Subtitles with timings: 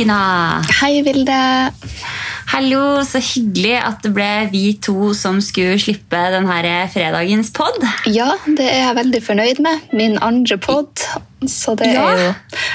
[0.00, 0.62] Tina.
[0.80, 1.34] Hei, Vilde.
[2.48, 7.76] Hallo, så hyggelig at det ble vi to som skulle slippe denne fredagens pod.
[8.08, 9.84] Ja, det er jeg veldig fornøyd med.
[9.92, 11.04] Min andre pod.
[11.48, 12.02] Så det Ja.
[12.10, 12.34] er jo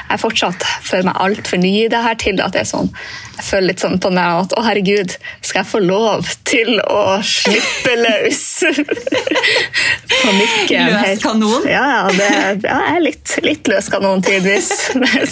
[0.10, 2.90] Jeg fortsatt føler meg altfor ny i det her til at det er sånn
[3.38, 7.22] Jeg føler litt sånn på meg at å, herregud, skal jeg få lov til å
[7.22, 8.64] slippe løs?
[10.24, 10.90] Panikken.
[10.94, 11.66] Løs kanon?
[11.70, 12.30] Ja, ja, det,
[12.64, 14.70] ja, jeg er litt, litt løs kanon tidvis.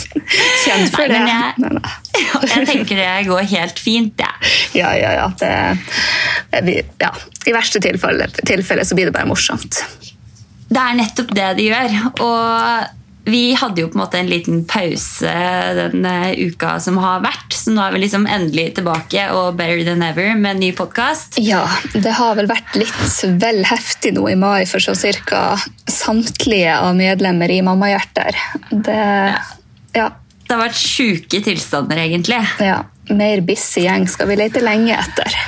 [0.66, 1.64] Kjent for Nei, det.
[1.64, 4.54] men jeg- Jeg tenker det går helt fint, jeg.
[4.82, 5.28] ja, ja, ja.
[5.40, 7.10] Det, vi, ja.
[7.48, 9.80] I verste tilfelle, tilfelle så blir det bare morsomt.
[10.74, 11.98] Det er nettopp det det gjør.
[12.24, 12.88] Og
[13.26, 15.32] vi hadde jo på en måte en liten pause
[15.78, 19.84] den eh, uka som har vært, så nå er vi liksom endelig tilbake og better
[19.88, 21.40] than ever med en ny podkast.
[21.40, 21.64] Ja,
[21.94, 25.56] det har vel vært litt vel heftig nå i mai for så cirka
[25.88, 28.36] samtlige av medlemmer i Mammahjerter.
[28.72, 29.00] Det,
[29.96, 30.10] ja,
[30.44, 32.42] Det har vært sjuke tilstander, egentlig.
[32.60, 32.82] ja,
[33.14, 35.40] mer busy gjeng skal vi lete lenge etter.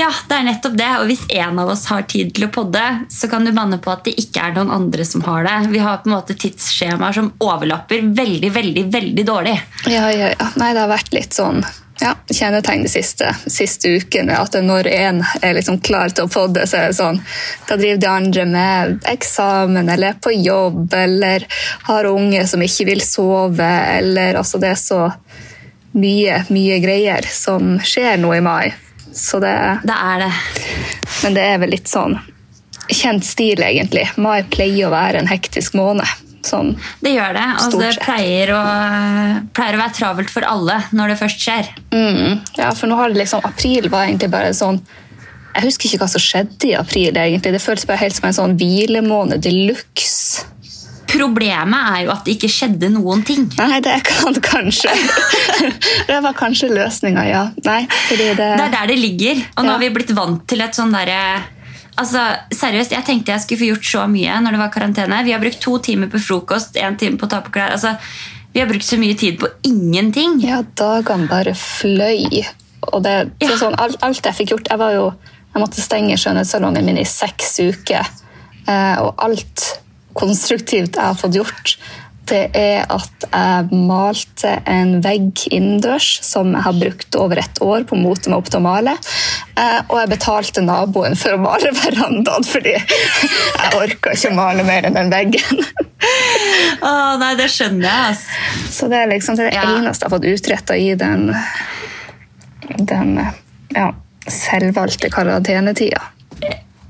[0.00, 0.88] Ja, det er nettopp det.
[1.02, 2.80] Og hvis en av oss har tid til å podde,
[3.12, 5.58] så kan du banne på at det ikke er noen andre som har det.
[5.74, 9.58] Vi har på en måte tidsskjemaer som overlapper veldig, veldig, veldig dårlig.
[9.92, 10.48] Ja, ja, ja.
[10.56, 11.60] Nei, det har vært litt sånn
[12.00, 14.40] ja, kjennetegn de siste, siste ukene.
[14.40, 17.20] At når én er liksom klar til å podde, så er det sånn
[17.68, 21.44] Da driver de andre med eksamen eller er på jobb eller
[21.90, 25.02] har unge som ikke vil sove, eller altså Det er så
[25.92, 28.70] mye, mye greier som skjer nå i mai.
[29.12, 30.32] Så det Det er det.
[31.24, 32.18] Men det er vel litt sånn
[32.90, 34.08] kjent stil, egentlig.
[34.18, 36.06] Mai pleier å være en hektisk måned.
[36.42, 36.72] Sånn
[37.04, 37.44] Det gjør det.
[37.60, 38.62] Altså, det pleier å,
[39.52, 41.68] pleier å være travelt for alle når det først skjer.
[41.92, 44.80] Mm, ja, for nå har det liksom April var egentlig bare sånn
[45.52, 47.16] Jeg husker ikke hva som skjedde i april.
[47.18, 47.52] egentlig.
[47.52, 50.46] Det føltes bare helt som en sånn hvilemåned de luxe.
[51.10, 53.48] Problemet er jo at det ikke skjedde noen ting.
[53.58, 54.92] Nei, det kan kanskje
[56.08, 57.42] Det var kanskje løsninga, ja.
[57.66, 59.40] Nei, fordi det Det er der det ligger.
[59.56, 59.72] Og nå Ja.
[59.76, 61.42] har vi blitt vant til et sånn derre
[61.98, 62.20] Altså,
[62.54, 65.24] seriøst, Jeg tenkte jeg skulle få gjort så mye når det var karantene.
[65.26, 67.72] Vi har brukt to timer på frokost, én time på å ta på klær.
[67.74, 67.96] Altså,
[68.54, 70.38] vi har brukt så mye tid på ingenting.
[70.40, 72.46] Ja, dagene bare fløy.
[72.94, 73.48] Og det, Ja.
[73.58, 75.12] sånn, alt, alt jeg fikk gjort Jeg var jo,
[75.54, 78.06] jeg måtte stenge skjønnhetssalongen min i seks uker.
[78.66, 79.80] Eh, og alt
[80.20, 81.74] konstruktivt jeg har fått gjort,
[82.30, 87.82] det er at jeg malte en vegg innendørs som jeg har brukt over et år
[87.88, 88.92] på å mote meg opp til å male.
[89.58, 94.62] Eh, og jeg betalte naboen for å male verandaen fordi jeg orka ikke å male
[94.68, 95.64] mer enn den veggen.
[96.86, 98.22] Å, nei, det skjønner jeg, ass.
[98.72, 99.74] Så det er liksom det, er det Ja.
[99.82, 101.26] eneste jeg har fått utretta i den,
[102.78, 103.10] den
[103.74, 103.90] ja,
[104.30, 106.06] selvvalgte karantenetida.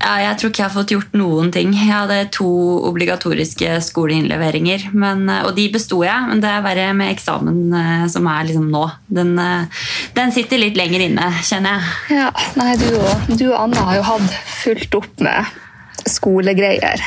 [0.01, 1.73] Ja, jeg tror ikke jeg har fått gjort noen ting.
[1.77, 2.49] Jeg hadde to
[2.89, 6.27] obligatoriske skoleinnleveringer, men, og de besto jeg.
[6.31, 8.83] Men det er verre med eksamen eh, som er liksom nå.
[9.13, 9.85] Den, eh,
[10.17, 12.17] den sitter litt lenger inne, kjenner jeg.
[12.17, 17.05] Ja, nei, du og, du og Anna har jo hatt fullt opp med skolegreier.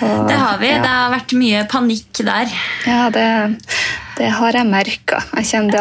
[0.00, 0.70] Og, Det har vi.
[0.70, 2.52] Ja, Det har vært mye panikk der.
[2.86, 3.26] ja det,
[4.16, 5.20] det har jeg merka.
[5.36, 5.72] Jeg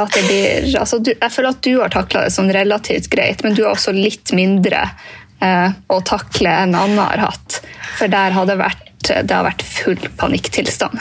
[0.79, 3.95] altså, Jeg føler at du har takla det sånn relativt greit, men du er også
[3.95, 7.61] litt mindre eh, å takle enn Anna har hatt.
[7.97, 10.99] For der har det vært, det har vært full panikktilstand.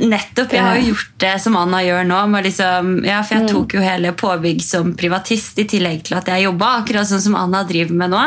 [0.00, 0.54] Nettopp.
[0.56, 2.22] Jeg har jo gjort det som Anna gjør nå.
[2.32, 6.28] Med liksom, ja, for jeg tok jo hele påbygg som privatist i tillegg til at
[6.32, 8.24] jeg jobba, akkurat sånn som Anna driver med nå.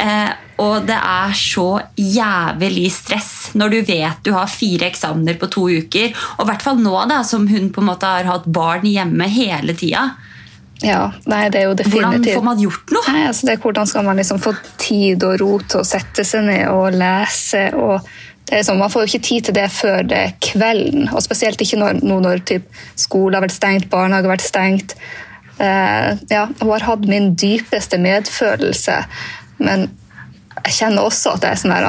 [0.00, 5.48] Eh, og det er så jævlig stress når du vet du har fire eksamener på
[5.52, 6.12] to uker.
[6.36, 9.28] Og i hvert fall nå, da, som hun på en måte har hatt barn hjemme
[9.32, 10.10] hele tida.
[10.80, 13.12] Ja, nei, det er jo Hvordan får man gjort noe?
[13.12, 16.46] Nei, altså det Hvordan skal man liksom få tid og ro til å sette seg
[16.46, 17.66] ned og lese?
[17.76, 18.00] og
[18.50, 21.78] det sånn, Man får jo ikke tid til det før det kvelden, og spesielt ikke
[21.80, 24.96] når, nå når typ, skole har vært stengt, barnehage har vært stengt.
[25.60, 28.96] Uh, ja, Hun har hatt min dypeste medfølelse,
[29.60, 29.86] men
[30.64, 31.86] jeg kjenner også at det er sånn her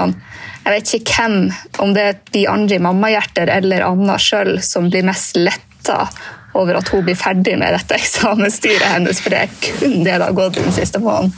[0.61, 1.37] Jeg vet ikke hvem,
[1.81, 6.03] om det er de andre i Mammahjerter eller Anna sjøl, som blir mest letta
[6.53, 10.25] over at hun blir ferdig med dette eksamensstyret hennes, for det er kun det det
[10.25, 11.31] har gått den siste måneden.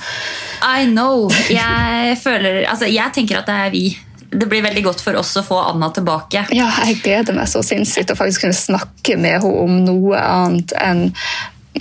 [0.63, 1.27] I know.
[1.51, 3.86] Jeg, føler, altså, jeg tenker at det er vi.
[4.33, 6.48] Det blir veldig godt for oss å få Anna tilbake.
[6.56, 10.74] Ja, jeg gleder meg så sinnssykt å faktisk kunne snakke med henne om noe annet
[10.81, 11.04] enn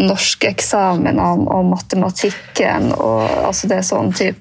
[0.00, 2.90] norskeksamene og matematikken.
[2.96, 4.38] Og, altså det er sånn typ,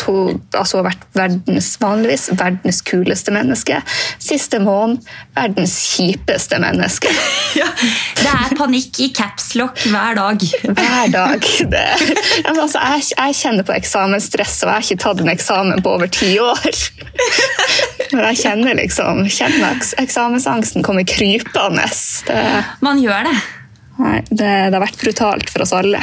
[0.00, 0.16] to,
[0.56, 3.80] altså vært verdens, vanligvis verdens kuleste menneske.
[4.20, 5.00] Siste måned
[5.36, 7.12] verdens kjipeste menneske.
[7.50, 7.66] Ja,
[8.14, 10.44] det er panikk i capslock hver dag.
[10.62, 11.46] Hver dag.
[11.72, 11.86] Det.
[12.44, 15.96] Men altså, jeg, jeg kjenner på eksamensstress, og jeg har ikke tatt en eksamen på
[15.98, 16.68] over ti år.
[18.14, 21.88] Men jeg kjenner liksom kjenner eksamensangsten kommer krypende.
[22.86, 23.38] Man gjør det.
[24.00, 26.00] Nei, det, det har vært brutalt for oss alle.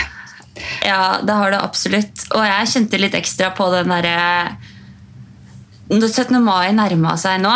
[0.86, 2.26] Ja, det har det absolutt.
[2.34, 4.58] Og jeg kjente litt ekstra på den derre
[5.88, 6.40] Når 17.
[6.44, 7.54] mai nærma seg nå,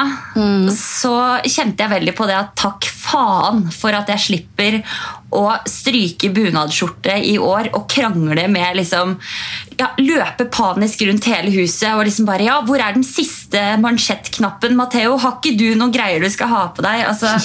[0.72, 4.78] så kjente jeg veldig på det at takk faen for at jeg slipper
[5.36, 9.18] å stryke bunadsskjorte i år og krangle med liksom
[9.80, 14.78] ja, Løpe panisk rundt hele huset og liksom bare Ja, hvor er den siste mansjettknappen,
[14.80, 15.18] Matheo?
[15.20, 17.04] Har ikke du noen greier du skal ha på deg?
[17.12, 17.36] Altså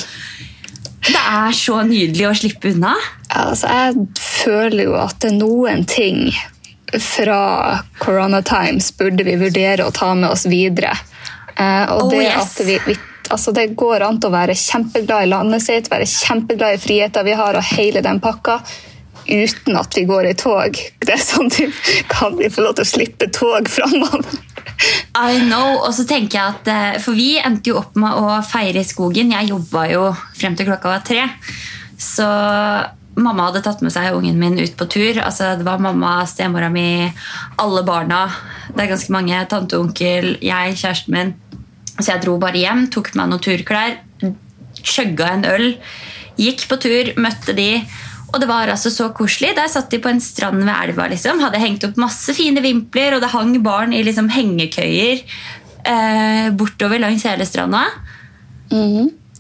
[1.07, 2.95] det er så nydelig å slippe unna.
[3.29, 6.31] Altså, jeg føler jo at det er noen ting
[7.03, 10.95] fra Corona Times burde vi vurdere å ta med oss videre.
[11.57, 12.59] og det Oh, det, yes.
[12.59, 12.97] at vi, vi,
[13.29, 17.37] altså, det går an å være kjempeglad i landet sitt, være kjempeglad i friheten vi
[17.39, 18.61] har, og hele den pakka,
[19.27, 20.79] uten at vi går i tog.
[21.07, 21.67] Det er sånn du
[22.13, 24.39] Kan vi få lov til å slippe tog framover?
[25.17, 28.37] I know, og så tenker jeg at eh, For vi endte jo opp med å
[28.47, 29.33] feire i skogen.
[29.33, 31.25] Jeg jobba jo frem til klokka var tre.
[31.97, 32.27] Så
[33.17, 35.21] mamma hadde tatt med seg ungen min ut på tur.
[35.25, 37.07] Altså, det var mamma, stemora mi,
[37.63, 38.27] alle barna.
[38.69, 39.41] Det er ganske mange.
[39.49, 41.33] Tante og onkel, jeg, kjæresten min.
[41.97, 43.97] Så jeg dro bare hjem, tok på meg noen turklær,
[44.85, 45.71] chugga en øl,
[46.37, 47.71] gikk på tur, møtte de.
[48.33, 49.53] Og det var altså så koselig.
[49.57, 51.07] Der satt de på en strand ved elva.
[51.13, 51.41] liksom.
[51.41, 55.23] Hadde hengt opp masse fine vimpler, og det hang barn i liksom hengekøyer
[55.87, 57.85] eh, bortover langs hele stranda.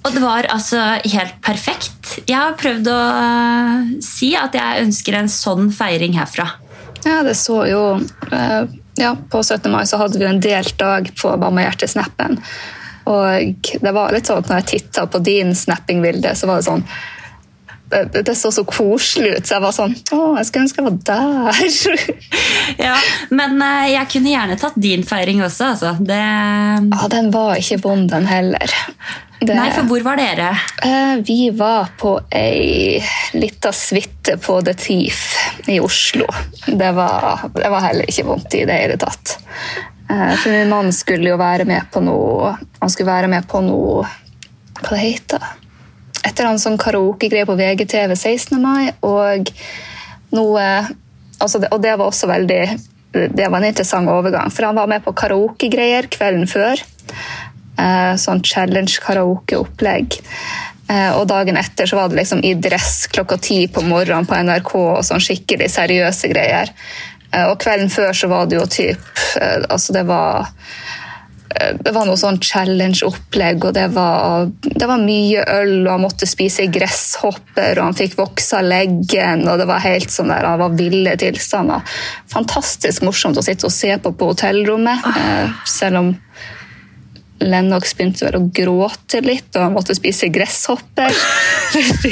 [0.06, 2.20] Og det var altså helt perfekt.
[2.28, 6.48] Jeg har prøvd å eh, si at jeg ønsker en sånn feiring herfra.
[7.06, 7.82] Ja, det så jo
[8.34, 8.62] eh,
[8.98, 9.68] ja, På 17.
[9.70, 12.38] mai så hadde vi en delt dag på Mammahjerte-snappen.
[13.06, 16.66] Og det var litt sånn at når jeg titta på din snappingbilde, så var det
[16.66, 16.86] sånn
[17.90, 20.88] det, det så så koselig ut, så jeg var sånn Å, jeg skulle ønske jeg
[20.88, 22.00] var der.
[22.86, 22.96] Ja,
[23.30, 25.70] Men eh, jeg kunne gjerne tatt din feiring også.
[25.72, 25.92] Altså.
[26.02, 26.18] Det...
[26.18, 28.74] Ja, den var ikke vond, den heller.
[29.38, 30.48] Det, Nei, for hvor var dere?
[30.82, 32.98] Eh, vi var på ei
[33.36, 35.22] lita suite på The Thief
[35.70, 36.26] i Oslo.
[36.66, 39.36] Det var, det var heller ikke vondt i det hele tatt.
[40.10, 43.58] Eh, for min mann skulle jo være med på noe Han skulle være med på
[43.66, 44.04] noe
[44.78, 45.46] Hva det heter
[46.26, 48.58] Et eller annet sånn karaokegreie på VGTV 16.
[48.60, 49.50] mai, og
[50.34, 50.66] noe
[51.38, 52.62] altså det, Og det var også veldig
[53.14, 56.82] Det var en interessant overgang, for han var med på karaokegreier kvelden før.
[57.80, 60.18] Eh, sånn challenge-karaoke-opplegg.
[60.92, 64.36] Eh, og dagen etter så var det liksom i dress klokka ti på morgenen på
[64.36, 66.72] NRK og sånn skikkelig seriøse greier.
[67.30, 70.52] Eh, og kvelden før så var det jo typ Altså, det var
[71.56, 76.28] det var noe sånn challenge-opplegg, og det var, det var mye øl, og han måtte
[76.28, 80.76] spise gresshopper, og han fikk voksa leggen, og det var helt sånn der, han var
[80.76, 81.96] ville tilstander.
[82.32, 86.14] Fantastisk morsomt å sitte og se på på hotellrommet, eh, selv om
[87.40, 91.12] Lennox begynte å gråte litt, og han måtte spise gresshopper.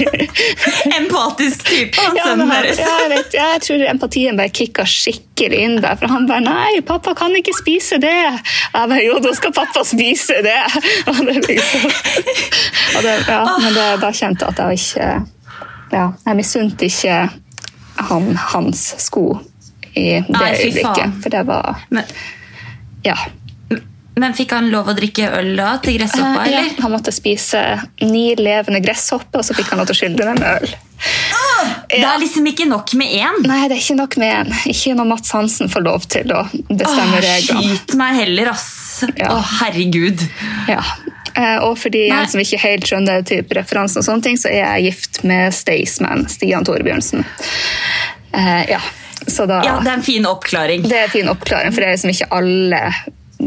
[0.98, 1.96] Empatisk type.
[2.00, 2.78] han Ja, sønnen deres.
[2.78, 5.96] ja, jeg, vet, jeg tror empatien bare kicka skikkelig inn der.
[6.00, 8.10] For han bare 'Nei, pappa kan ikke spise det.'
[8.74, 10.76] Jeg bare 'Jo, da skal pappa spise det'.
[11.08, 11.90] Og det liksom,
[12.96, 15.26] og det, ja, men det, da kjente jeg at jeg ikke
[15.92, 17.16] ja, Jeg misunte ikke
[18.10, 19.40] han hans sko
[19.94, 21.22] i det Nei, øyeblikket.
[21.22, 22.04] For det var Men,
[23.04, 23.14] Ja.
[24.16, 26.68] Men fikk han lov å drikke øl da til gresshoppa, eller?
[26.70, 27.62] ja, han måtte spise
[28.04, 30.74] ni levende gresshopper, og så fikk han lov til å skylle det med øl.
[31.88, 33.40] Det er liksom ikke nok med én.
[33.48, 34.54] Nei, det er ikke nok med én.
[34.70, 37.74] Ikke når Mats Hansen får lov til å bestemme Åh, reglene.
[37.78, 38.68] Skyt meg heller, ass.
[39.18, 39.30] Ja.
[39.34, 40.22] Å, herregud.
[40.70, 40.82] Ja.
[41.34, 44.62] Eh, Og for de som ikke helt skjønner type referansen, og sånne ting, så er
[44.62, 47.24] jeg gift med Staysman, Stian Torbjørnsen.
[48.34, 48.80] Uh, ja,
[49.26, 49.60] så da...
[49.66, 50.86] Ja, Det er en fin oppklaring.
[50.86, 52.82] Det er en fin oppklaring, for det er liksom ikke alle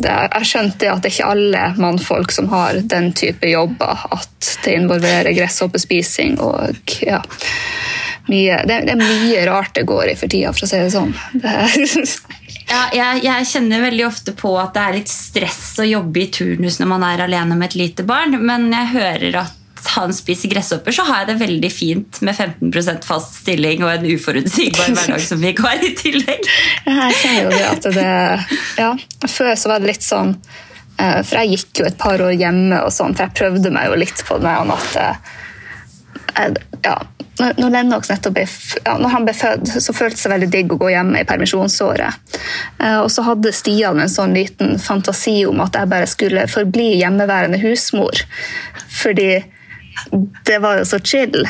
[0.05, 4.51] er, Jeg skjønte at det er ikke alle mannfolk som har den type jobber, at
[4.63, 7.23] det involverer gresshoppespising og ja
[8.27, 10.91] mye, det, det er mye rart det går i for tida, for å si det
[10.91, 11.13] sånn.
[11.39, 11.77] Det er,
[12.67, 16.27] Ja, jeg, jeg kjenner veldig ofte på at det er litt stress å jobbe i
[16.35, 19.56] turnus når man er alene med et lite barn, men jeg hører at
[19.95, 24.07] han spiser gresshopper, så har jeg det veldig fint med 15% fast stilling og en
[24.07, 26.47] uforutsigbar hverdag som vi ikke har i tillegg.
[26.87, 28.07] Jeg kjenner jo det at det
[28.79, 28.91] ja,
[29.27, 32.81] Før så var det litt sånn eh, For jeg gikk jo et par år hjemme,
[32.83, 35.35] og sånn, for jeg prøvde meg jo litt på det at eh,
[36.85, 36.97] ja,
[37.39, 38.45] når, Lennox nettopp ble,
[38.83, 42.39] ja, når han ble født, så føltes det veldig digg å gå hjemme i permisjonsåret.
[42.81, 46.95] Eh, og så hadde Stian en sånn liten fantasi om at jeg bare skulle forbli
[47.01, 48.23] hjemmeværende husmor.
[49.01, 49.31] Fordi
[50.47, 51.45] det var jo så chill.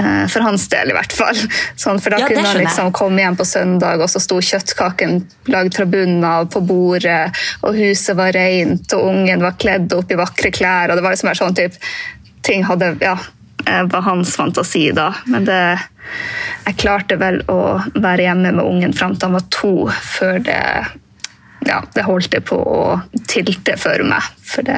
[0.00, 1.36] eh, For hans del, i hvert fall.
[1.76, 5.18] Sånn, for da Ja, kunne han liksom komme hjem på søndag, og så sto kjøttkaken
[5.52, 10.10] lagd fra bunnen av på bordet, og huset var rent, og ungen var kledd opp
[10.10, 10.90] i vakre klær.
[10.90, 11.76] og det var liksom sånn typ,
[12.42, 13.18] ting hadde, ja,
[13.66, 15.10] eh, var hans fantasi, da.
[15.26, 15.60] Men det,
[16.66, 17.60] jeg klarte vel å
[17.94, 19.74] være hjemme med ungen fram til han var to,
[20.16, 20.62] før det
[21.66, 22.82] ja, det holdt jeg på å
[23.28, 24.28] tilte for meg.
[24.50, 24.76] For det,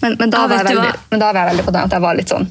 [0.00, 1.96] men, men, da Ja, var jeg veldig, men da var jeg veldig på den at
[1.96, 2.46] jeg var litt sånn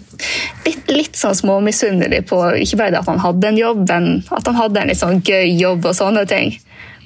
[0.68, 4.52] litt, litt sånn småmisunnelig på ikke bare det at han hadde en jobb, men at
[4.52, 6.54] han hadde en litt sånn gøy jobb og sånne ting.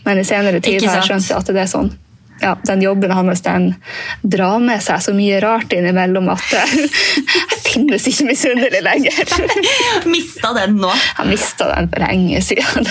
[0.06, 1.94] Men i senere tid har jeg skjønt at det er sånn
[2.42, 3.70] ja, den jobben hans den
[4.22, 6.90] drar med seg så mye rart innimellom at jeg
[7.66, 9.22] finnes ikke misunnelig lenger.
[10.14, 10.92] Mista den nå.
[11.20, 12.88] Han mista den for lenge siden.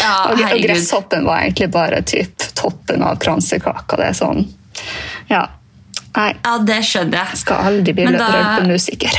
[0.00, 4.00] Ja, og, og gresshoppen var egentlig bare typ toppen av kransekaka.
[4.00, 4.44] Det er sånn
[5.30, 5.44] Ja.
[6.16, 7.38] Nei, Ja, det skjønner jeg.
[7.44, 9.18] skal aldri bli da- rølpemusiker.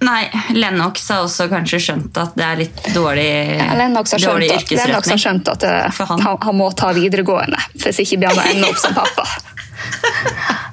[0.00, 3.28] Nei, Lennox har også kanskje skjønt at det er litt dårlig,
[3.58, 6.22] Ja, Lennox har dårlig at, Lennox har skjønt at eh, han.
[6.24, 6.38] han.
[6.40, 9.26] Han, må ta videregående, hvis ikke han å ende opp som pappa.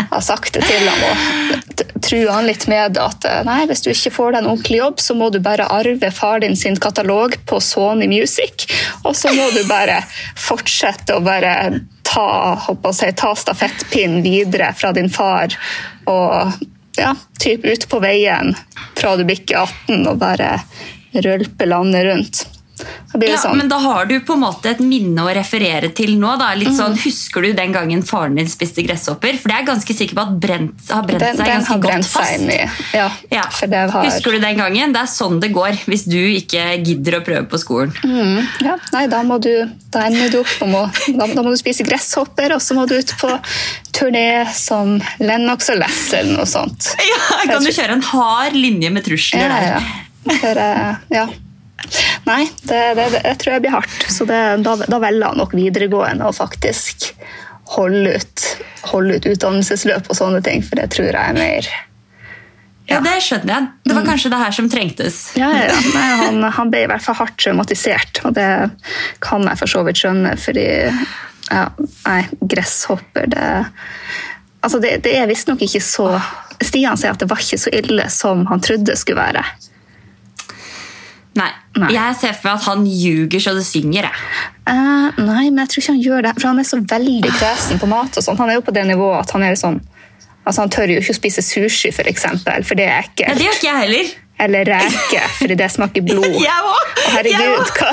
[0.07, 3.83] Jeg har sagt det til ham og truer han litt med at eh, nei, hvis
[3.83, 6.79] du ikke får deg en ordentlig jobb, så må du bare arve far din sin
[6.79, 8.69] katalog på Sony Music,
[9.03, 9.99] og så må du bare
[10.39, 12.29] fortsette å bare ta,
[12.69, 15.51] håper jeg ta stafettpinnen videre fra din far
[16.07, 16.55] og
[16.97, 18.55] ja, typ ut på veien
[18.97, 20.57] fra du bikker 18 og bare
[21.13, 22.43] rølpe landet rundt.
[23.17, 23.57] Ja, sånn.
[23.57, 26.35] men da har du på en måte et minne å referere til nå.
[26.39, 26.51] Da.
[26.53, 29.37] Litt sånn, Husker du den gangen faren din spiste gresshopper?
[29.41, 31.79] For det er jeg ganske sikker på at brent, har brent den, seg den ganske
[31.81, 32.93] godt fast.
[32.93, 33.43] Ja, Ja.
[33.49, 34.93] for har Husker du den gangen?
[34.93, 37.93] Det er sånn det går hvis du ikke gidder å prøve på skolen.
[38.03, 39.51] Mm, ja, Nei, da må du
[39.91, 40.83] Da du opp må,
[41.17, 43.31] da, da må du spise gresshopper, og så må du ut på
[43.95, 46.91] turné som Lennox og Lass eller noe sånt.
[47.01, 49.67] Ja, kan du kjøre en hard linje med trusler Ja, der?
[49.71, 50.37] ja.
[50.41, 51.27] For, eh, ja.
[52.27, 54.07] Nei, det, det, det, jeg tror jeg blir hardt.
[54.11, 57.11] Så det, da, da velger han nok videregående og faktisk
[57.77, 58.45] holde ut,
[58.93, 61.67] holde ut utdannelsesløp og sånne ting, for det tror jeg er mer
[62.87, 63.67] Ja, det skjønner jeg.
[63.83, 65.17] Det var kanskje det her som trengtes.
[65.35, 65.79] Ja, ja, ja.
[65.91, 68.47] Nei, han, han ble i hvert fall hardt traumatisert, og det
[69.23, 70.67] kan jeg for så vidt skjønne, fordi
[71.51, 71.67] ja,
[72.07, 73.47] nei, gresshopper, det
[74.67, 76.07] Altså, det, det er visstnok ikke så
[76.65, 79.43] Stian sier at det var ikke så ille som han trodde det skulle være.
[81.37, 81.49] Nei.
[81.77, 81.89] Nei.
[81.93, 84.07] Jeg ser for meg at han ljuger så det synger.
[84.67, 87.81] Eh, nei, men jeg tror ikke han gjør det, for han er så veldig kresen
[87.81, 88.17] på mat.
[88.17, 88.39] og sånt.
[88.41, 89.79] Han er jo på det nivået at han er sånn
[90.47, 93.35] Altså, Han tør jo ikke å spise sushi, for eksempel, for det er Ja, ekkelt.
[93.37, 94.11] det gjør ikke jeg heller.
[94.39, 96.27] Eller reke, fordi det smaker blod.
[96.47, 96.91] Jeg òg!
[97.11, 97.87] Herregud, hva,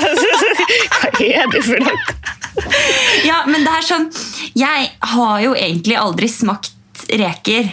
[0.95, 1.97] hva er det for noe?
[3.27, 4.05] Ja, men det er sånn
[4.55, 6.71] Jeg har jo egentlig aldri smakt
[7.11, 7.73] reker.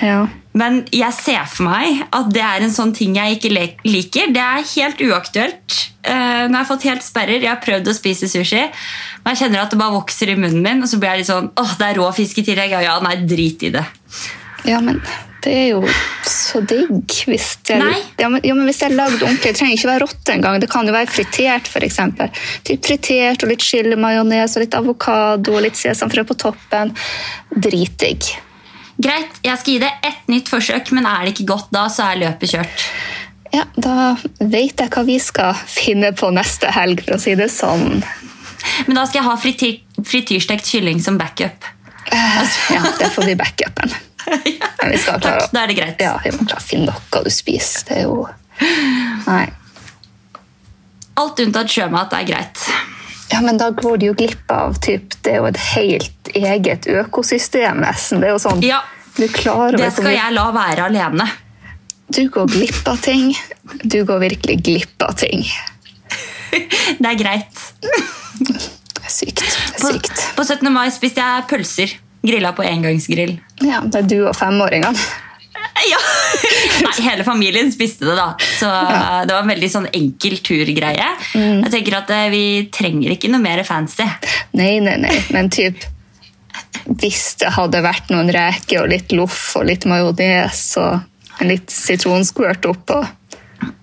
[0.00, 0.22] Ja.
[0.58, 3.52] Men jeg ser for meg at det er en sånn ting jeg ikke
[3.88, 4.34] liker.
[4.34, 5.78] Det er helt uaktuelt.
[6.02, 7.40] Når nå har jeg fått helt sperrer.
[7.40, 8.62] Jeg har prøvd å spise sushi.
[9.22, 11.30] Men jeg kjenner at det bare vokser i munnen min, og så blir jeg litt
[11.30, 12.74] sånn åh, det er rå fisk i tillegg.
[12.74, 13.84] Ja, ja, nei, drit i det.
[14.68, 15.00] Ja, men
[15.42, 15.80] det er jo
[16.28, 19.50] så digg hvis det er, ja, men, ja, men hvis det er lagd ordentlig.
[19.50, 20.60] Det trenger ikke være rått engang.
[20.62, 21.98] Det kan jo være fritert, f.eks.
[22.68, 26.94] Typ fritert og litt chilimajones og litt avokado og litt sesamfrø på toppen.
[27.56, 28.34] Dritdigg.
[29.02, 32.10] Greit, jeg skal gi det ett nytt forsøk, men er det ikke godt da, så
[32.10, 32.84] er løpet kjørt.
[33.52, 37.50] Ja, da vet jeg hva vi skal finne på neste helg, for å si det
[37.52, 38.00] sånn.
[38.86, 41.66] Men da skal jeg ha frityr, frityrstekt kylling som backup.
[42.12, 43.92] Ja, det får bli backupen.
[44.60, 44.70] ja.
[44.78, 46.02] Takk, da er det greit.
[46.02, 47.88] Ja, vi må klare å finne noe du spiser.
[47.88, 48.22] Det er jo
[49.26, 49.46] Nei.
[51.18, 52.60] Alt unntatt sjømat er greit.
[53.32, 56.86] Ja, men da går de jo glipp av typ, Det er jo et helt eget
[56.86, 58.20] økosystem, nesten.
[58.20, 58.82] Det er jo sånn, Ja,
[59.16, 61.26] Det skal jeg la være alene.
[62.12, 63.32] Du går glipp av ting.
[63.84, 65.44] Du går virkelig glipp av ting.
[67.00, 67.60] Det er greit.
[67.80, 69.40] Det er sykt.
[69.40, 70.24] Det På, er sykt.
[70.36, 70.72] på 17.
[70.72, 71.94] mai spiste jeg pølser.
[72.22, 73.38] Grilla på engangsgrill.
[73.64, 74.98] Ja, det er du og femåringene.
[75.88, 75.98] Ja.
[76.82, 78.32] Nei, hele familien spiste det, da.
[78.38, 79.22] Så ja.
[79.26, 81.08] det var en veldig sånn enkel turgreie.
[81.36, 81.62] Mm.
[81.64, 84.06] Jeg tenker at eh, Vi trenger ikke noe mer fancy.
[84.58, 85.86] Nei, nei, nei, men typ
[86.86, 91.72] Hvis det hadde vært noen reker og litt loff og litt majones og en litt
[91.72, 93.00] sitronskvørt oppå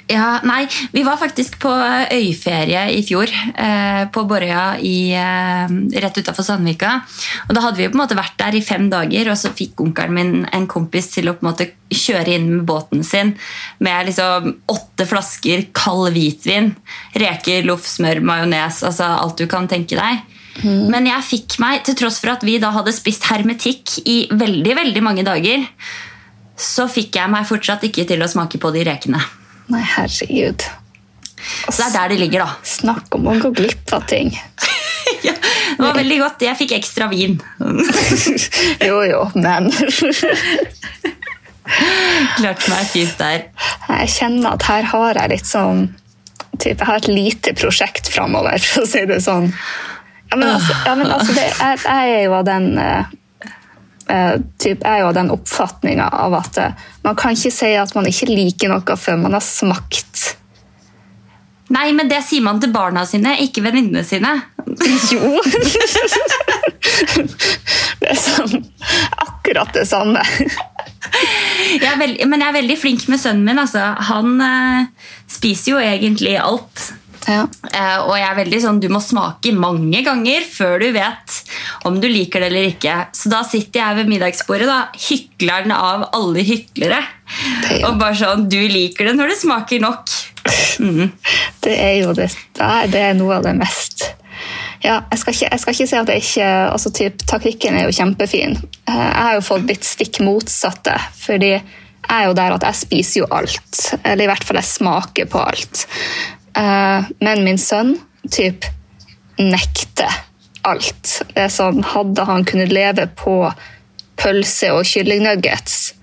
[0.09, 5.69] Ja, nei, Vi var faktisk på øyferie i fjor, eh, på Borøya i, eh,
[6.01, 7.01] rett utafor Sandvika.
[7.47, 9.53] Og Da hadde vi jo på en måte vært der i fem dager, og så
[9.53, 13.35] fikk onkelen min en kompis til å på en måte kjøre inn med båten sin
[13.79, 16.75] med liksom åtte flasker kald hvitvin,
[17.15, 20.21] reker, loff, smør, majones, altså alt du kan tenke deg.
[20.63, 24.75] Men jeg fikk meg, til tross for at vi da hadde spist hermetikk i veldig,
[24.75, 25.65] veldig mange dager,
[26.57, 29.38] så fikk jeg meg fortsatt ikke til å smake på de rekene.
[29.69, 30.65] Nei, herregud.
[31.69, 32.55] Så det er der det ligger, da.
[32.67, 34.33] Snakk om å gå glipp av ting.
[35.25, 36.43] Ja, det var veldig godt.
[36.45, 37.39] Jeg fikk ekstra vin.
[38.87, 39.67] Jo, jo, men
[42.37, 43.47] Klarte meg fint der.
[43.89, 45.87] Jeg kjenner at her har jeg litt sånn
[46.59, 49.49] typ, Jeg har et lite prosjekt framover, for å si det sånn.
[50.29, 53.11] Ja, men altså, ja, men altså det, jeg, jeg er jo av den uh,
[54.57, 58.07] typ, er jo av den oppfatninga av at uh, man kan ikke si at man
[58.09, 60.35] ikke liker noe før man har smakt.
[61.69, 64.39] Nei, men det sier man til barna sine, ikke venninnene sine.
[65.13, 65.19] Jo!
[67.99, 68.63] det er sånn
[69.17, 70.21] akkurat det samme.
[71.73, 73.61] jeg veldig, men jeg er veldig flink med sønnen min.
[73.61, 73.83] Altså.
[74.09, 76.89] Han uh, spiser jo egentlig alt.
[77.29, 77.43] Ja.
[77.45, 81.35] Uh, og jeg er veldig sånn, Du må smake mange ganger før du vet
[81.85, 82.95] om du liker det eller ikke.
[83.15, 87.03] Så da sitter jeg ved middagsbordet, da, hykleren av alle hyklere.
[87.67, 90.15] Det, og bare sånn Du liker det når det smaker nok.
[90.79, 91.11] Mm.
[91.65, 92.31] det er jo det,
[92.89, 94.07] det er noe av det mest
[94.83, 97.87] ja, jeg skal, ikke, jeg skal ikke si at jeg ikke altså typ, Taktikken er
[97.87, 98.55] jo kjempefin.
[98.87, 100.95] Eh, jeg har jo fått litt stikk motsatte.
[101.19, 101.51] fordi
[102.09, 103.81] jeg er jo der at jeg spiser jo alt.
[104.03, 105.83] Eller i hvert fall jeg smaker på alt.
[106.59, 107.95] Eh, men min sønn
[108.31, 108.67] typ
[109.39, 110.11] nekter
[110.67, 111.21] alt.
[111.33, 113.41] Det er sånn, Hadde han kunnet leve på
[114.19, 115.93] pølse og kyllingnuggets,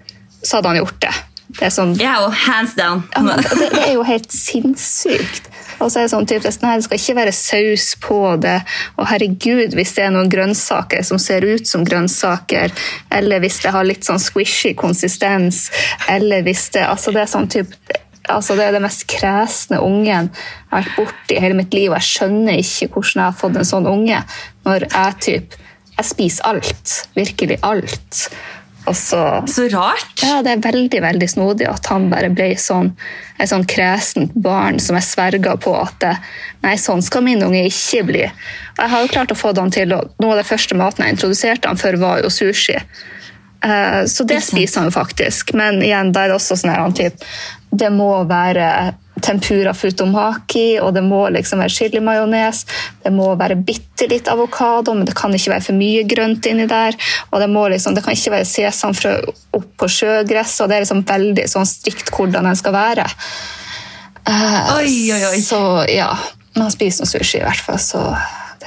[0.41, 1.17] så hadde han gjort det.
[1.57, 3.05] Det er sånn, ja, og hands down.
[3.15, 5.51] Ja, det, det, er jo helt sinnssykt.
[5.77, 8.57] Og så er Det sånn, typ, det skal ikke være saus på det.
[8.97, 12.73] Og herregud, hvis det er noen grønnsaker som ser ut som grønnsaker,
[13.13, 15.67] eller hvis det har litt sånn squishy konsistens,
[16.09, 17.77] eller hvis det altså det er sånn typ,
[18.33, 21.91] altså det er det mest kresne ungen jeg har vært borti i hele mitt liv.
[21.91, 24.21] og Jeg skjønner ikke hvordan jeg har fått en sånn unge.
[24.67, 25.57] Når jeg typ,
[25.97, 26.95] jeg spiser alt.
[27.17, 28.27] Virkelig alt.
[28.95, 30.23] Så, så, rart.
[30.23, 32.93] Ja, Det er veldig veldig snodig at han bare ble sånn,
[33.43, 36.13] et sånn kresent barn som jeg sverga på at det,
[36.63, 38.23] nei, sånn skal min unge ikke bli.
[38.77, 41.03] Og jeg har jo klart å få han til, og Noe av det første maten
[41.03, 42.79] jeg introduserte han for, var jo sushi.
[43.67, 45.51] Uh, så det spiser han faktisk.
[45.59, 47.27] Men igjen, da er det også sånn her, typ,
[47.75, 52.63] det må være tempura futomaki, og det må liksom være chilimajones.
[53.03, 56.69] Det må være bitte litt avokado, men det kan ikke være for mye grønt inni
[56.71, 56.97] der.
[57.33, 59.17] Og det, liksom, det kan ikke være sesamfrø
[59.57, 63.09] opp på sjøgress, og det er liksom veldig sånn strikt hvordan den skal være.
[64.27, 65.39] Uh, oi, oi, oi.
[65.43, 66.11] Så ja,
[66.59, 68.05] man spiser noe sushi i hvert fall, så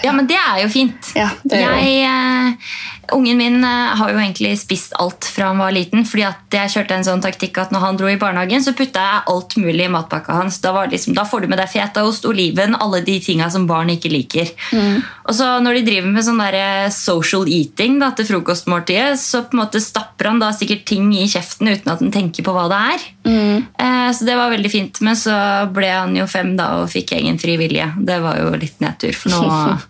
[0.04, 0.14] ja.
[0.16, 1.12] men det er jo fint.
[1.18, 2.72] Ja, er jeg, uh,
[3.16, 6.06] Ungen min uh, har jo egentlig spist alt fra han var liten.
[6.06, 9.02] fordi at jeg kjørte en sånn taktikk at når han dro i barnehagen, så putta
[9.02, 10.60] jeg alt mulig i matpakka hans.
[10.62, 14.12] Da, liksom, da får du med deg fetaost, oliven, alle de tinga som barn ikke
[14.14, 14.52] liker.
[14.74, 15.02] Mm.
[15.30, 19.44] Og så når de driver med sånn der eh, social eating da, til frokostmåltidet, så
[19.46, 22.54] på en måte stapper han da sikkert ting i kjeften uten at han tenker på
[22.56, 23.08] hva det er.
[23.30, 23.66] Mm.
[23.78, 25.02] Uh, så det var veldig fint.
[25.06, 25.36] Men så
[25.74, 27.90] ble han jo fem da og fikk egen fri vilje.
[28.06, 29.42] Det var jo litt nedtur, for nå,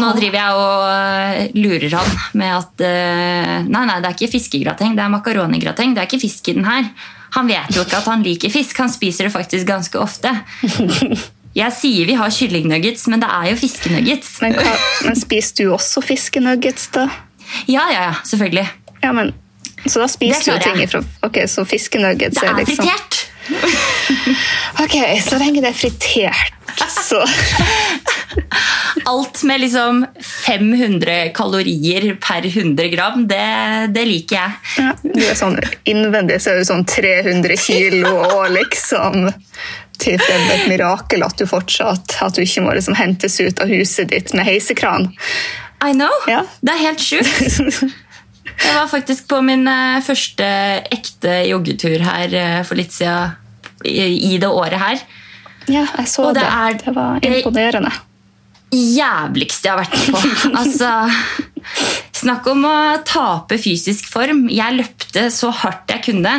[0.00, 4.32] nå driver jeg og eh, lurer han med at uh, Nei, nei, det er ikke
[4.32, 5.94] fiskegrateng, det er makaronigrateng.
[5.94, 6.88] Det er ikke fisk i den her.
[7.36, 8.78] Han vet jo ikke at han liker fisk.
[8.82, 10.32] Han spiser det faktisk ganske ofte.
[11.54, 14.30] Jeg sier vi har kyllingnuggets, men det er jo fiskenuggets.
[14.42, 14.72] Men, hva,
[15.06, 17.06] men spiser du også fiskenuggets, da?
[17.70, 18.66] Ja, ja, ja, selvfølgelig.
[19.04, 19.30] Ja, men,
[19.86, 23.20] Så da spiser du ting ifra Ok, så fiskenuggets er liksom Det er fritert!
[24.84, 26.54] ok, så lenge det er fritert,
[26.88, 27.20] så
[29.10, 30.04] Alt med liksom
[30.46, 33.40] 500 kalorier per 100 gram, det,
[33.94, 34.52] det liker jeg.
[34.78, 35.58] Ja, du er sånn
[35.90, 39.28] Innvendig så er du sånn 300 kilo og liksom
[40.00, 43.60] til det er et mirakel at du fortsatt at du ikke må liksom hentes ut
[43.62, 45.10] av huset ditt med heisekran.
[45.84, 46.10] I know!
[46.30, 46.40] Ja.
[46.64, 47.84] Det er helt sjukt.
[48.54, 50.46] Jeg var faktisk på min eh, første
[50.94, 53.34] ekte joggetur her eh, for litt siden
[53.84, 55.00] i det året her.
[55.68, 56.50] Ja, jeg så Og det det.
[56.50, 57.92] er- Det var imponerende.
[58.72, 60.20] Jævligste jeg har vært på.
[60.60, 60.90] Altså,
[62.14, 64.44] snakk om å tape fysisk form.
[64.52, 66.34] Jeg løpte så hardt jeg kunne.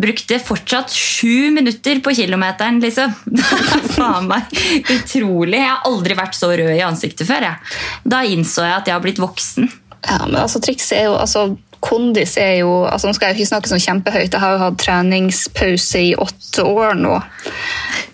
[0.00, 3.14] Brukte fortsatt sju minutter på kilometeren, liksom.
[3.36, 4.50] Det er faen meg
[4.94, 5.60] utrolig.
[5.60, 7.50] Jeg har aldri vært så rød i ansiktet før.
[7.50, 7.76] Jeg.
[8.06, 9.70] Da innså jeg at jeg har blitt voksen.
[10.04, 13.50] Ja, men altså, trikset er jo altså, Kondis er jo altså, Nå skal jeg ikke
[13.52, 17.18] snakke sånn kjempehøyt, jeg har jo hatt treningspause i åtte år nå.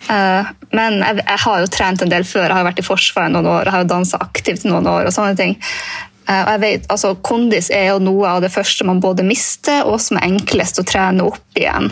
[0.08, 2.48] Eh, men jeg, jeg har jo trent en del før.
[2.48, 5.08] Jeg har vært i Forsvaret noen år, jeg har jo dansa aktivt noen år.
[5.10, 5.56] og sånne ting.
[6.30, 9.84] Eh, og jeg vet, altså, Kondis er jo noe av det første man både mister,
[9.88, 11.90] og som er enklest å trene opp igjen.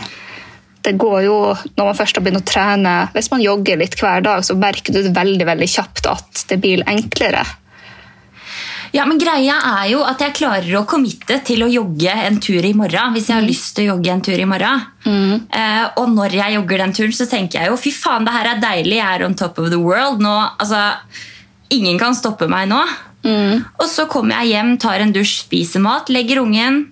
[0.85, 1.39] Det går jo,
[1.75, 4.95] Når man først har begynt å trene, hvis man jogger litt hver dag, så merker
[4.95, 7.43] du det veldig veldig kjapt at det blir enklere.
[8.91, 12.65] Ja, men greia er jo at jeg klarer å committe til å jogge en tur
[12.65, 13.13] i morgen.
[13.13, 14.81] Hvis jeg har lyst til å jogge en tur i morgen.
[15.53, 18.49] Eh, og når jeg jogger den turen, så tenker jeg jo fy faen, det her
[18.55, 18.97] er deilig.
[18.97, 20.23] Jeg er on top of the world.
[20.25, 20.81] Nå, altså,
[21.69, 22.81] ingen kan stoppe meg nå.
[23.77, 26.85] Og så kommer jeg hjem, tar en dusj, spiser mat, legger ungen,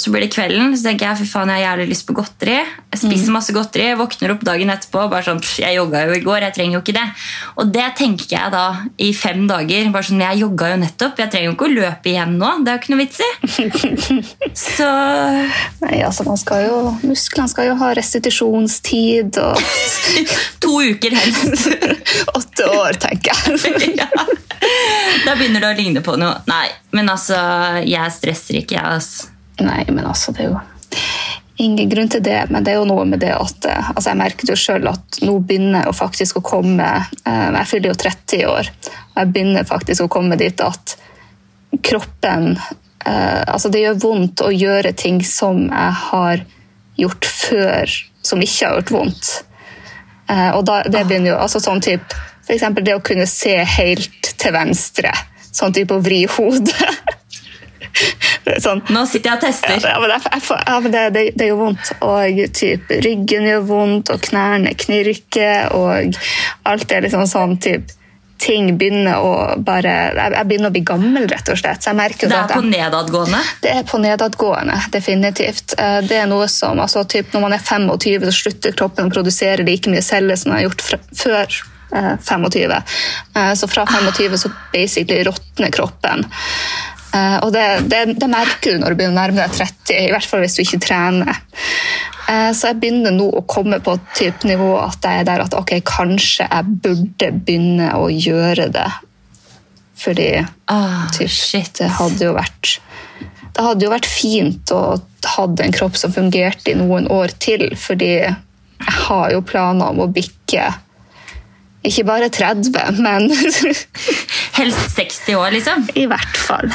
[0.00, 2.56] Så blir det kvelden, så tenker jeg fy faen, jeg har jævlig lyst på godteri.
[2.90, 6.22] Jeg spiser masse godteri, våkner opp dagen etterpå bare sånn, pff, jeg jogga jo i
[6.24, 7.04] går, jeg trenger jo ikke det.
[7.60, 8.62] Og det tenker jeg da
[8.96, 9.90] i fem dager.
[9.92, 12.52] bare sånn, Jeg jogga jo nettopp, jeg trenger jo ikke å løpe igjen nå.
[12.64, 13.30] Det er jo ikke noe vits i.
[14.70, 14.88] Så
[15.80, 19.60] Nei, altså man skal jo, Musklene skal jo ha restitusjonstid og
[20.64, 21.68] to uker helst.
[22.38, 23.98] åtte år, tenker jeg.
[24.00, 24.08] ja.
[25.26, 26.40] Da begynner det å ligne på noe.
[26.48, 27.36] Nei, men altså,
[27.84, 28.96] jeg stresser ikke, jeg.
[28.96, 29.36] altså.
[29.60, 30.60] Nei, men altså, det er jo
[31.60, 32.46] ingen grunn til det.
[32.50, 35.20] Men det er jo noe med det at eh, altså Jeg merker jo sjøl at
[35.24, 38.70] nå begynner jeg faktisk å komme eh, Jeg fyller jo 30 år,
[39.12, 40.96] og jeg begynner faktisk å komme dit at
[41.86, 46.44] kroppen eh, Altså, det gjør vondt å gjøre ting som jeg har
[47.00, 47.92] gjort før,
[48.26, 49.28] som ikke har gjort vondt.
[50.30, 52.18] Og da, det begynner jo altså sånn type
[52.52, 55.10] eksempel det å kunne se helt til venstre.
[55.50, 56.76] Sånn type å vri hodet.
[58.44, 59.78] Det sånn, Nå sitter jeg og tester.
[59.84, 61.92] ja, jeg, ja, men det, det, det gjør vondt.
[62.06, 66.20] Og typ, ryggen gjør vondt, og knærne knirker, og
[66.70, 67.96] alt er liksom sånn typ,
[68.40, 71.84] Ting begynner å bare Jeg, begynner å bli gammel, rett og slett.
[71.84, 73.40] Det er på nedadgående.
[73.60, 75.74] det er på nedadgående, definitivt.
[75.76, 79.12] Eh, Det er noe som, altså, typ, Når man er 25, så slutter kroppen å
[79.12, 80.86] produsere like mye celler som den har gjort
[81.20, 81.58] før
[81.92, 82.72] eh, 25.
[83.36, 86.24] Eh, Så fra 25 så basically råtner kroppen.
[87.14, 90.10] Eh, Og det, det, det merker du når du begynner å nærme deg 30, i
[90.14, 91.40] hvert fall hvis du ikke trener.
[92.30, 95.42] Uh, Så jeg begynner nå å komme på et type nivå at jeg er der
[95.42, 98.86] at ok, kanskje jeg burde begynne å gjøre det.
[100.00, 101.74] Fordi oh, typ, shit.
[101.80, 102.78] det hadde jo vært
[103.50, 104.80] det hadde jo vært fint å
[105.34, 110.04] ha en kropp som fungerte i noen år til, fordi jeg har jo planer om
[110.04, 110.68] å bikke
[111.86, 113.30] ikke bare 30, men
[114.58, 115.86] Helst 60 år, liksom.
[115.96, 116.68] i hvert fall.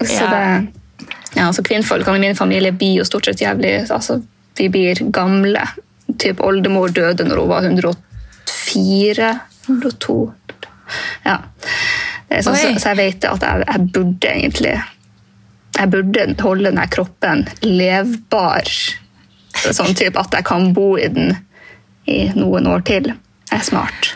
[0.00, 0.30] Så Ja.
[0.30, 4.22] det, ja, altså Kvinnfolkene i min familie blir jo stort sett jævlig altså,
[4.58, 5.62] Vi blir gamle.
[6.18, 10.32] Typ Oldemor døde når hun var 104 102
[11.26, 11.38] Ja.
[12.28, 14.76] Det sånn, så, så jeg vet at jeg, jeg burde egentlig
[15.78, 18.70] Jeg burde holde denne kroppen levbar.
[19.54, 21.36] Sånn typ at jeg kan bo i den
[22.08, 23.12] i noen år til.
[23.50, 24.14] Jeg er smart.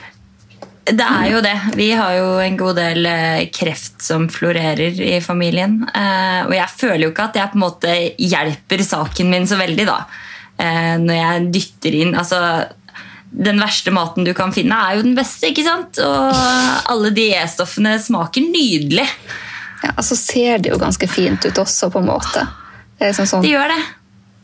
[0.84, 1.54] Det er jo det.
[1.78, 5.76] Vi har jo en god del eh, kreft som florerer i familien.
[5.94, 9.60] Eh, Og jeg føler jo ikke at jeg på en måte hjelper saken min så
[9.60, 10.00] veldig, da.
[10.58, 12.40] Eh, Når jeg dytter inn Altså,
[13.32, 16.02] den verste maten du kan finne, er jo den beste, ikke sant?
[16.04, 16.42] Og
[16.92, 19.06] alle de E-stoffene smaker nydelig.
[19.82, 22.44] Ja, altså ser det jo ganske fint ut også, på en måte.
[22.98, 23.80] Det er sånn, sånn Det gjør det.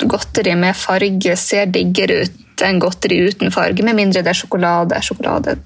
[0.08, 5.00] Godteri med farge ser diggere ut enn godteri uten farge, med mindre det er sjokolade.
[5.04, 5.58] Sjokolade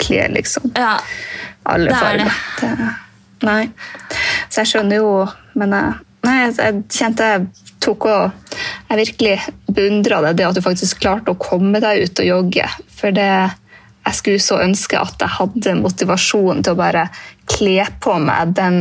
[0.00, 0.98] kler liksom Ja,
[1.62, 2.40] alle Det er farger.
[2.60, 2.92] Det.
[3.44, 3.62] Nei.
[4.48, 5.10] Så jeg skjønner jo
[5.58, 7.44] Men nei, jeg, kjente jeg
[7.84, 8.56] tok og
[8.88, 9.34] Jeg virkelig
[9.74, 12.66] beundra det, det at du faktisk klarte å komme deg ut og jogge.
[12.94, 13.28] For det
[14.04, 17.06] jeg skulle så ønske at jeg hadde motivasjon til å bare
[17.48, 18.76] kle på meg den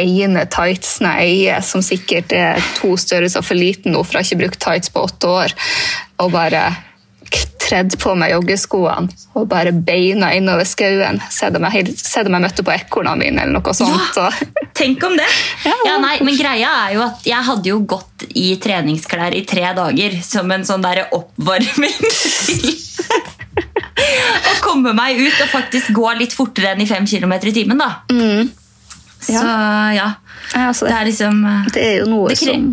[0.00, 4.30] ene tightsen jeg eier, som sikkert er to størrelser for liten nå, for jeg har
[4.30, 5.54] ikke brukt tights på åtte år,
[6.22, 6.64] og bare
[7.64, 11.20] tredd på meg joggeskoene og bare beina innover skauen.
[11.32, 11.94] Se om jeg,
[12.30, 14.18] møtte på ekornene mine, eller noe sånt.
[14.18, 14.28] Ja,
[14.76, 15.28] Tenk om det!
[15.64, 15.74] Ja.
[15.88, 19.64] Ja, nei, men greia er jo at Jeg hadde jo gått i treningsklær i tre
[19.76, 21.94] dager som en sånn der oppvarming
[22.46, 22.74] til
[24.50, 27.80] å komme meg ut og faktisk gå litt fortere enn i fem km i timen.
[27.80, 27.90] da.
[28.10, 28.63] Så
[29.32, 30.10] ja.
[30.54, 32.66] Ja, altså, Det det, er liksom eh, det er jo noe det som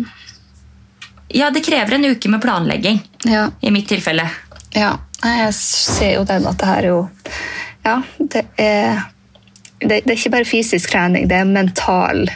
[1.32, 3.00] Ja, det krever en uke med planlegging.
[3.24, 4.28] ja, I mitt tilfelle.
[4.74, 4.98] ja.
[5.22, 7.08] Jeg ser jo den at det her er jo
[7.84, 9.04] Ja, det er
[9.80, 12.28] det, det er ikke bare fysisk trening, det er mental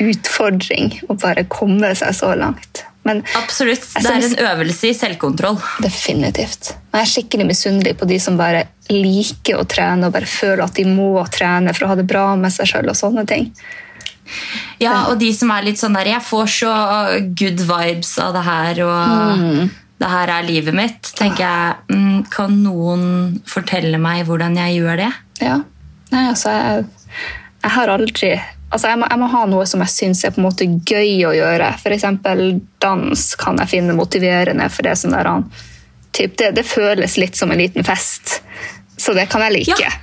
[0.00, 2.82] utfordring å bare komme seg så langt.
[3.04, 3.84] Men Absolutt.
[4.00, 5.58] Det er en øvelse i selvkontroll.
[5.84, 6.72] Definitivt.
[6.94, 10.76] Jeg er skikkelig misunnelig på de som bare liker å trene og bare føler at
[10.78, 13.50] de må trene for å ha det bra med seg sjøl og sånne ting.
[14.80, 16.72] Ja, og de som er litt sånn der Jeg får så
[17.36, 19.44] good vibes av det her, og
[20.00, 21.12] det her er livet mitt.
[21.18, 23.04] tenker jeg, mm, Kan noen
[23.48, 25.12] fortelle meg hvordan jeg gjør det?
[25.44, 25.58] Ja.
[26.14, 26.86] Nei, altså, jeg,
[27.60, 28.32] jeg har aldri
[28.74, 31.20] Altså, jeg må, jeg må ha noe som jeg syns er på en måte gøy
[31.28, 31.68] å gjøre.
[31.94, 32.40] Eksempel
[32.82, 34.66] dans kan jeg finne motiverende.
[34.66, 35.30] for Det sånn der,
[36.10, 38.40] typ, det, det føles litt som en liten fest,
[38.98, 39.78] så det kan jeg like.
[39.78, 39.94] Ja.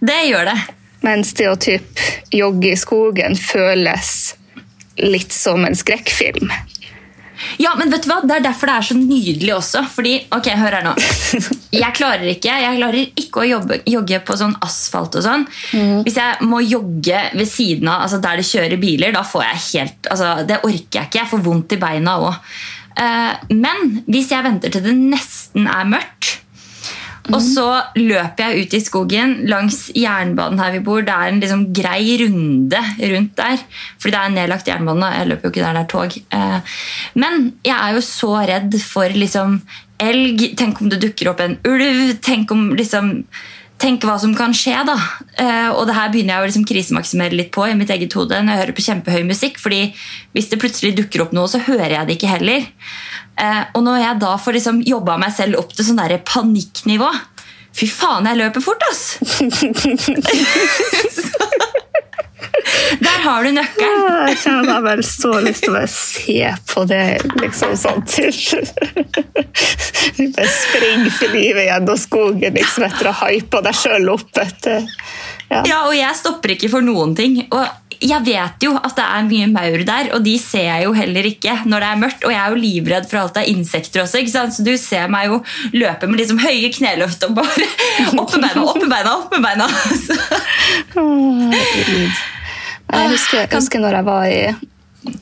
[0.00, 0.56] Det gjør det.
[1.04, 2.00] Mens det å typ
[2.34, 4.14] jogge i skogen føles
[5.04, 6.48] litt som en skrekkfilm.
[7.62, 8.20] Ja, men vet du hva?
[8.26, 9.82] Det er derfor det er så nydelig også.
[9.92, 10.94] Fordi, ok, hør her nå.
[11.82, 15.42] Jeg klarer ikke jeg klarer ikke å jobbe, jogge på sånn asfalt og sånn.
[16.06, 19.60] Hvis jeg må jogge ved siden av altså der det kjører biler, da får jeg
[19.66, 21.20] helt altså, Det orker jeg ikke.
[21.20, 22.56] Jeg får vondt i beina òg.
[23.52, 26.38] Men hvis jeg venter til det nesten er mørkt,
[27.28, 27.66] og så
[27.98, 31.02] løper jeg ut i skogen langs jernbanen her vi bor.
[31.04, 32.80] Det er en liksom grei runde
[33.12, 33.60] rundt der,
[33.98, 35.12] fordi det er nedlagt jernbane.
[35.18, 36.16] Jeg løper jo ikke der det er tog.
[36.32, 36.80] Eh,
[37.14, 39.60] Men jeg er jo så redd for liksom
[40.00, 40.48] elg.
[40.56, 42.16] Tenk om det dukker opp en ulv.
[42.24, 43.12] Tenk om liksom
[43.78, 44.96] Tenk hva som kan skje, da.
[45.38, 48.34] Eh, Og det her begynner jeg å liksom krisemaksimere litt på i mitt eget hode
[48.42, 49.58] når jeg hører på kjempehøy musikk.
[49.62, 49.82] fordi
[50.34, 52.60] hvis det plutselig dukker opp noe, så hører jeg det ikke heller.
[53.38, 57.10] Eh, Og når jeg da får liksom jobba meg selv opp til sånn der panikknivå
[57.78, 59.18] Fy faen, jeg løper fort, ass!
[62.98, 64.28] Der har du nøkkelen.
[64.28, 66.38] Jeg kjenner jeg vel så lyst til å bare se
[66.72, 67.02] på det,
[67.42, 68.32] liksom sånn til.
[70.34, 74.86] Bare springe for livet gjennom skogen liksom, etter å ha hypa deg sjøl opp etter
[75.48, 75.62] ja.
[75.64, 77.38] Ja, og jeg stopper ikke for noen ting.
[77.48, 77.64] Og
[78.04, 81.24] jeg vet jo at det er mye maur der, og de ser jeg jo heller
[81.30, 82.26] ikke når det er mørkt.
[82.28, 85.40] Og jeg er jo livredd for alt av insekter også, så du ser meg jo
[85.74, 87.68] løpe med liksom høye kneløft og bare
[88.22, 89.66] opp med beina, opp med beina, opp med beina.
[92.88, 93.04] Herregud.
[93.04, 94.42] Jeg husker, jeg husker når, jeg var i,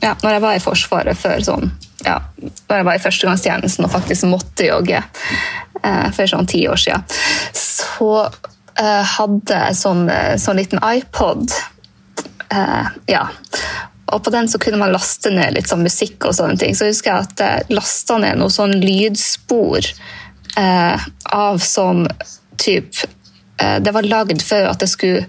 [0.01, 1.69] ja, når jeg var i Forsvaret før sånn
[2.05, 6.79] ja, når jeg var i førstegangstjenesten og faktisk måtte jogge eh, for sånn ti år
[6.79, 7.03] siden,
[7.57, 8.11] så
[8.77, 11.55] eh, hadde jeg sånn, eh, sånn liten iPod.
[12.53, 13.25] Eh, ja.
[14.13, 16.77] Og på den så kunne man laste ned litt sånn musikk og sånne ting.
[16.77, 19.89] Så husker jeg at jeg lasta ned noe sånn lydspor
[20.57, 22.05] eh, av sånn
[22.57, 23.09] type
[23.61, 25.25] eh, Det var lagd for at det skulle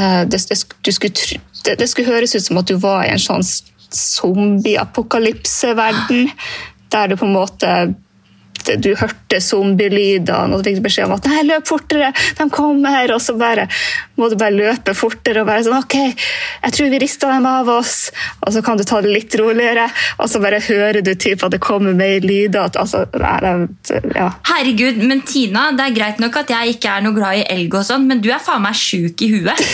[0.00, 3.12] eh, det, det, du skulle, det, det skulle høres ut som at du var i
[3.12, 3.44] en sånn
[3.90, 6.30] zombie-apokalypse-verden,
[6.90, 7.94] der du på en måte
[8.80, 13.22] du hørte zombielydene, og du fikk beskjed om at nei, løp fortere, de kommer, og
[13.22, 13.66] så bare
[14.20, 15.96] må du bare løpe fortere og bare sånn ok,
[16.66, 17.94] jeg tror vi rista dem av oss,
[18.44, 19.86] og så kan du ta det litt roligere,
[20.18, 22.68] og så bare hører du typ at det kommer mer lyder.
[22.68, 24.28] At, altså, det, ja.
[24.50, 27.80] herregud, men Tina, det er greit nok at jeg ikke er noe glad i elg,
[27.80, 29.60] og sånn, men du er faen meg sjuk i huet.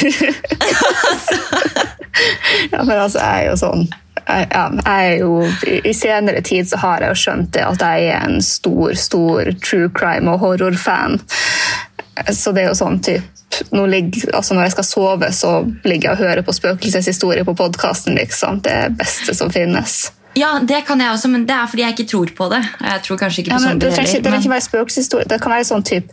[2.72, 3.87] Ja, men altså, jeg er jo sånn
[4.28, 5.36] jeg, ja, jeg er jo,
[5.66, 9.52] i- senere tid så har jeg jo skjønt det at jeg er en stor, stor
[9.62, 11.20] true crime- og horrorfan.
[12.32, 13.22] Så det er jo sånn typ,
[13.72, 15.50] nå ligger, altså Når jeg skal sove, så
[15.84, 18.16] ligger jeg og hører på spøkelseshistorier på podkasten.
[18.18, 18.60] Liksom.
[18.64, 20.10] Det er det beste som finnes.
[20.36, 22.62] Ja, det kan jeg også, men det er fordi jeg ikke tror på det.
[22.84, 25.28] Jeg tror kanskje ikke Ja, på men det trenger det ikke være spøkelseshistorie.
[25.28, 26.10] Det kan være sånn typ,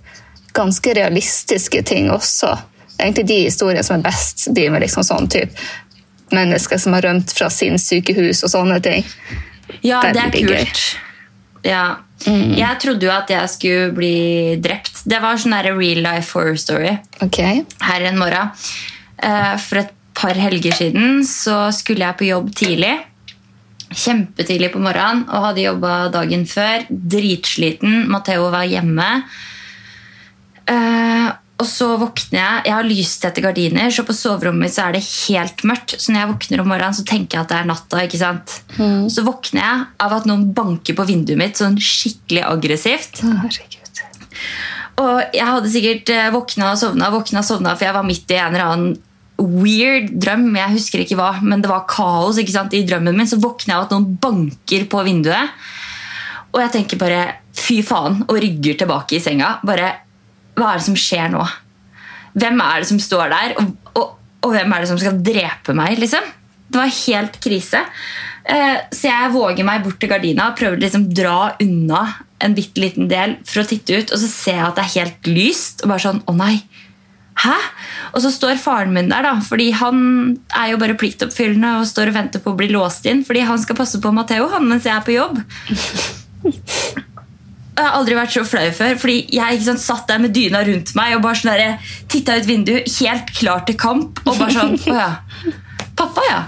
[0.55, 2.53] ganske realistiske ting også.
[2.99, 5.49] Egentlig de historiene som er best, de med liksom sånn typ
[6.31, 9.03] mennesker som har rømt fra sin sykehus og sånne ting.
[9.81, 10.49] Ja, det er kult.
[10.49, 10.99] gøy.
[11.63, 11.83] Ja.
[12.27, 12.53] Mm.
[12.55, 15.03] Jeg trodde jo at jeg skulle bli drept.
[15.09, 16.97] Det var sånn real life horror story.
[17.21, 17.65] okay.
[17.81, 18.51] her en morgen.
[19.17, 22.93] Eh, For et par helger siden så skulle jeg på jobb tidlig.
[23.93, 26.85] Kjempetidlig på morgenen og hadde jobba dagen før.
[26.89, 28.07] Dritsliten.
[28.09, 29.09] Matheo var hjemme.
[31.63, 35.03] Og så våkner jeg Jeg har lystette gardiner, så på soverommet mitt så er det
[35.05, 35.95] helt mørkt.
[35.95, 38.01] Så når jeg våkner om morgenen, så tenker jeg at det er natta.
[38.03, 38.57] ikke sant?
[39.13, 43.23] Så våkner jeg av at noen banker på vinduet mitt sånn skikkelig aggressivt.
[43.23, 43.79] Herregud.
[45.01, 48.33] Og jeg hadde sikkert eh, våkna og sovna, våkna og sovna, for jeg var midt
[48.33, 48.99] i en eller annen
[49.41, 50.51] weird drøm.
[50.59, 53.29] Jeg husker ikke hva, men det var kaos ikke sant, i drømmen min.
[53.29, 55.55] Så våkner jeg av at noen banker på vinduet.
[56.53, 57.23] Og jeg tenker bare
[57.57, 59.55] fy faen, og rygger tilbake i senga.
[59.65, 59.89] Bare,
[60.57, 61.45] Hva er det som skjer nå?
[62.37, 63.55] Hvem er det som står der?
[63.61, 64.13] Og, og,
[64.45, 65.97] og hvem er det som skal drepe meg?
[66.01, 66.25] liksom?
[66.73, 67.81] Det var helt krise.
[68.49, 72.03] Eh, Så jeg våger meg bort til gardina og prøver å liksom dra unna
[72.43, 74.95] en bitte liten del for å titte ut, og så ser jeg at det er
[74.97, 75.83] helt lyst.
[75.85, 76.57] Og bare sånn, å nei,
[77.39, 77.53] hæ?
[78.11, 80.01] Og så står faren min der, da, fordi han
[80.59, 83.61] er jo bare pliktoppfyllende og står og venter på å bli låst inn, fordi han
[83.63, 85.39] skal passe på Matheo mens jeg er på jobb.
[87.73, 90.91] Jeg har aldri vært så flau før, fordi jeg sant, satt der med dyna rundt
[90.97, 91.79] meg og bare sånn der,
[92.11, 95.07] titta ut vinduet, helt klar til kamp, og bare sånn Å ja.
[95.97, 96.41] Pappa, ja.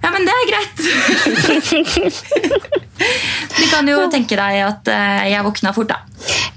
[0.00, 0.76] Ja, men det er greit.
[3.60, 5.98] Du kan jo tenke deg at eh, jeg våkna fort, da.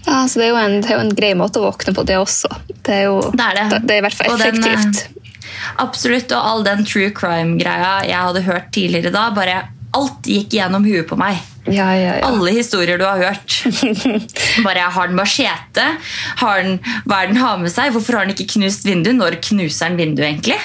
[0.06, 2.04] Ja, så det er, jo en, det er jo en grei måte å våkne på,
[2.08, 2.50] det også.
[2.84, 3.80] Det er jo Det er det.
[3.88, 4.98] det er i hvert fall Og den, effektivt.
[5.08, 6.32] eh, absolutt.
[6.36, 9.62] Og all den true crime-greia jeg hadde hørt tidligere da, bare
[9.98, 11.40] alt gikk gjennom huet på meg.
[11.68, 12.28] ja, ja, ja.
[12.28, 13.60] Alle historier du har hørt.
[14.66, 15.86] Bare Har den machete?
[16.42, 17.94] Har den, hva er den har med seg?
[17.96, 19.16] Hvorfor har den ikke knust vinduet?
[19.20, 20.60] Når knuser den vinduet, egentlig?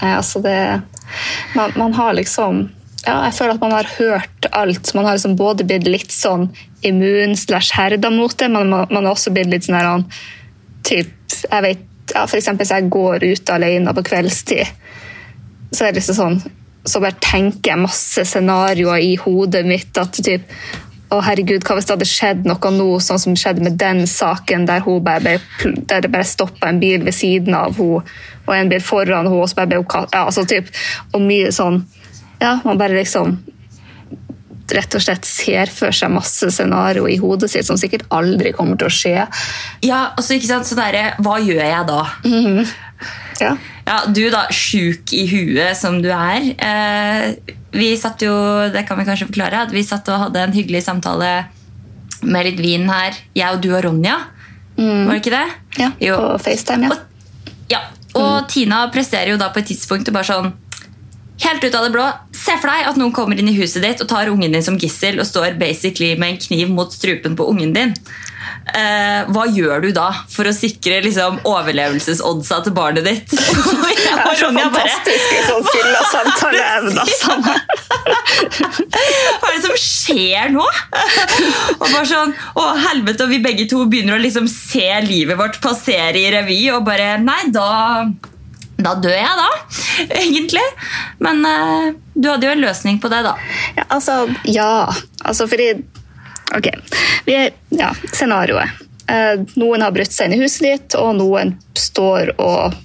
[0.00, 0.58] Nei, altså det
[1.54, 2.68] man, man har liksom
[3.06, 4.90] ja, jeg føler at man har hørt alt.
[4.94, 6.50] Man har liksom både blitt litt sånn
[6.84, 10.04] immun slash herda mot det, men man, man har også blitt litt sånn her
[10.84, 11.14] typ,
[11.46, 14.68] jeg vet, ja, For eksempel hvis jeg går ut alene på kveldstid,
[15.70, 16.40] så er det liksom sånn
[16.84, 19.98] så bare tenker jeg masse scenarioer i hodet mitt.
[19.98, 20.46] at typ,
[21.10, 24.66] å herregud, Hva hvis det hadde skjedd noe nå, sånn som skjedde med den saken,
[24.68, 25.38] der, hun bare ble,
[25.90, 28.04] der det bare stoppa en bil ved siden av henne,
[28.46, 30.70] og en bil foran henne, og så bare ble hun ja, altså, typ,
[31.14, 31.82] Og mye sånn
[32.40, 33.40] Ja, man bare liksom
[34.70, 38.78] rett og slett ser for seg masse scenario i hodet sitt som sikkert aldri kommer
[38.78, 39.24] til å skje.
[39.82, 42.00] Ja, altså ikke sant, så der, Hva gjør jeg da?
[42.24, 42.68] Mm -hmm.
[43.40, 43.56] ja.
[43.90, 44.00] Ja.
[44.06, 46.50] Du, da, sjuk i huet som du er.
[46.54, 48.34] Eh, vi satt jo,
[48.70, 51.30] det kan vi kanskje forklare, at vi satt og hadde en hyggelig samtale
[52.22, 54.16] med litt vin her, jeg og du og Ronja.
[54.76, 55.06] Mm.
[55.08, 55.46] Var det ikke det?
[55.80, 56.16] Ja, jo.
[56.16, 56.90] på FaceTime.
[56.90, 56.96] ja.
[56.96, 57.80] Og, ja.
[58.14, 58.50] og mm.
[58.52, 60.52] Tina presterer jo da på et tidspunkt bare sånn
[61.40, 62.02] Helt ut av det blå.
[62.36, 64.74] Se for deg at noen kommer inn i huset ditt og tar ungen din som
[64.76, 67.94] gissel og står basically med en kniv mot strupen på ungen din.
[68.70, 73.34] Eh, hva gjør du da for å sikre liksom, overlevelsesoddsa til barnet ditt?
[73.36, 77.56] det er så fantastiske sånn fylla samtaleevner Sanne.
[79.40, 80.64] Hva er det som skjer nå?
[80.64, 85.60] Og bare sånn, å helvete, og Vi begge to begynner å liksom se livet vårt
[85.62, 87.70] passere i revy, og bare Nei, da
[88.80, 89.48] da dør jeg, da.
[90.22, 90.62] Egentlig.
[91.20, 93.34] Men uh, du hadde jo en løsning på det, da.
[93.76, 94.70] Ja, altså, ja.
[95.20, 95.74] Altså, fordi
[96.56, 96.68] Ok.
[97.26, 98.86] Vi er, ja, scenarioet.
[99.10, 102.78] Uh, noen har brutt seg inn i huset ditt, og noen står og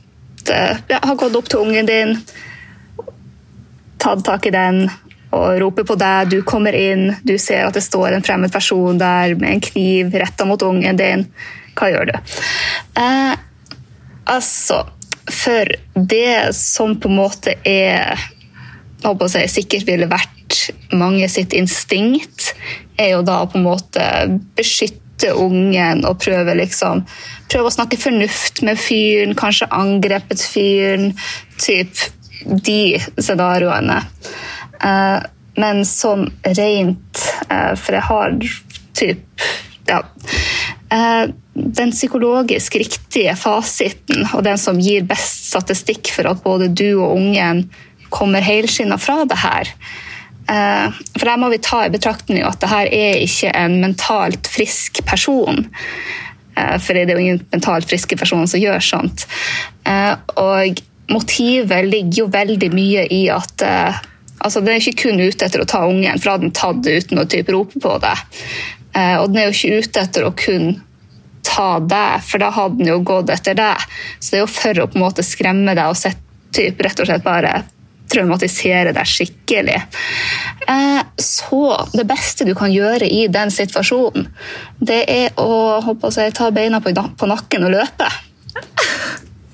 [0.45, 2.11] ja, har gått opp til ungen din,
[3.97, 4.83] tatt tak i den
[5.35, 6.29] og roper på deg.
[6.31, 10.13] Du kommer inn, du ser at det står en fremmed person der med en kniv
[10.15, 11.25] retta mot ungen din.
[11.75, 12.15] Hva gjør du?
[13.01, 13.33] Eh,
[14.31, 14.85] altså
[15.31, 18.15] for det som på en måte er
[19.05, 20.55] jeg håper å si, sikkert ville vært
[20.95, 22.53] mange sitt instinkt,
[22.97, 24.05] er jo da på en måte
[24.57, 27.05] beskytte ungen og prøve liksom
[27.51, 31.13] prøve å snakke fornuft med fyren, kanskje angrepet fyren.
[31.61, 31.93] Typ
[32.45, 34.01] de scenarioene.
[34.83, 35.21] Uh,
[35.55, 38.33] men sånn rent uh, For jeg har
[38.97, 39.45] typ
[39.87, 40.01] Ja.
[40.91, 46.97] Uh, den psykologisk riktige fasiten og den som gir best statistikk for at både du
[46.97, 47.63] og ungen
[48.11, 49.71] kommer helskinna fra det her.
[50.47, 54.49] Eh, for der må vi ta i betraktning at det her er ikke en mentalt
[54.51, 55.65] frisk person.
[56.55, 59.25] Eh, for det er jo ingen mentalt friske personer som gjør sånt.
[59.89, 63.61] Eh, og motivet ligger jo veldig mye i at
[64.45, 66.81] altså Den er ikke kun ute etter å ta ungen, for da hadde den tatt
[66.85, 68.17] det uten å type rope på det.
[69.21, 70.67] Og den er jo ikke ute etter å kun
[71.45, 73.85] ta deg, for da hadde den jo gått etter deg.
[74.19, 76.19] Så det er jo for å på en måte skremme deg og sett,
[76.53, 77.55] typ, rett og slett bare
[78.11, 79.77] traumatisere deg skikkelig.
[80.67, 81.61] Eh, så
[81.93, 84.27] det beste du kan gjøre i den situasjonen,
[84.79, 86.93] det er å, si, ta beina på,
[87.29, 88.09] nakken og løpe.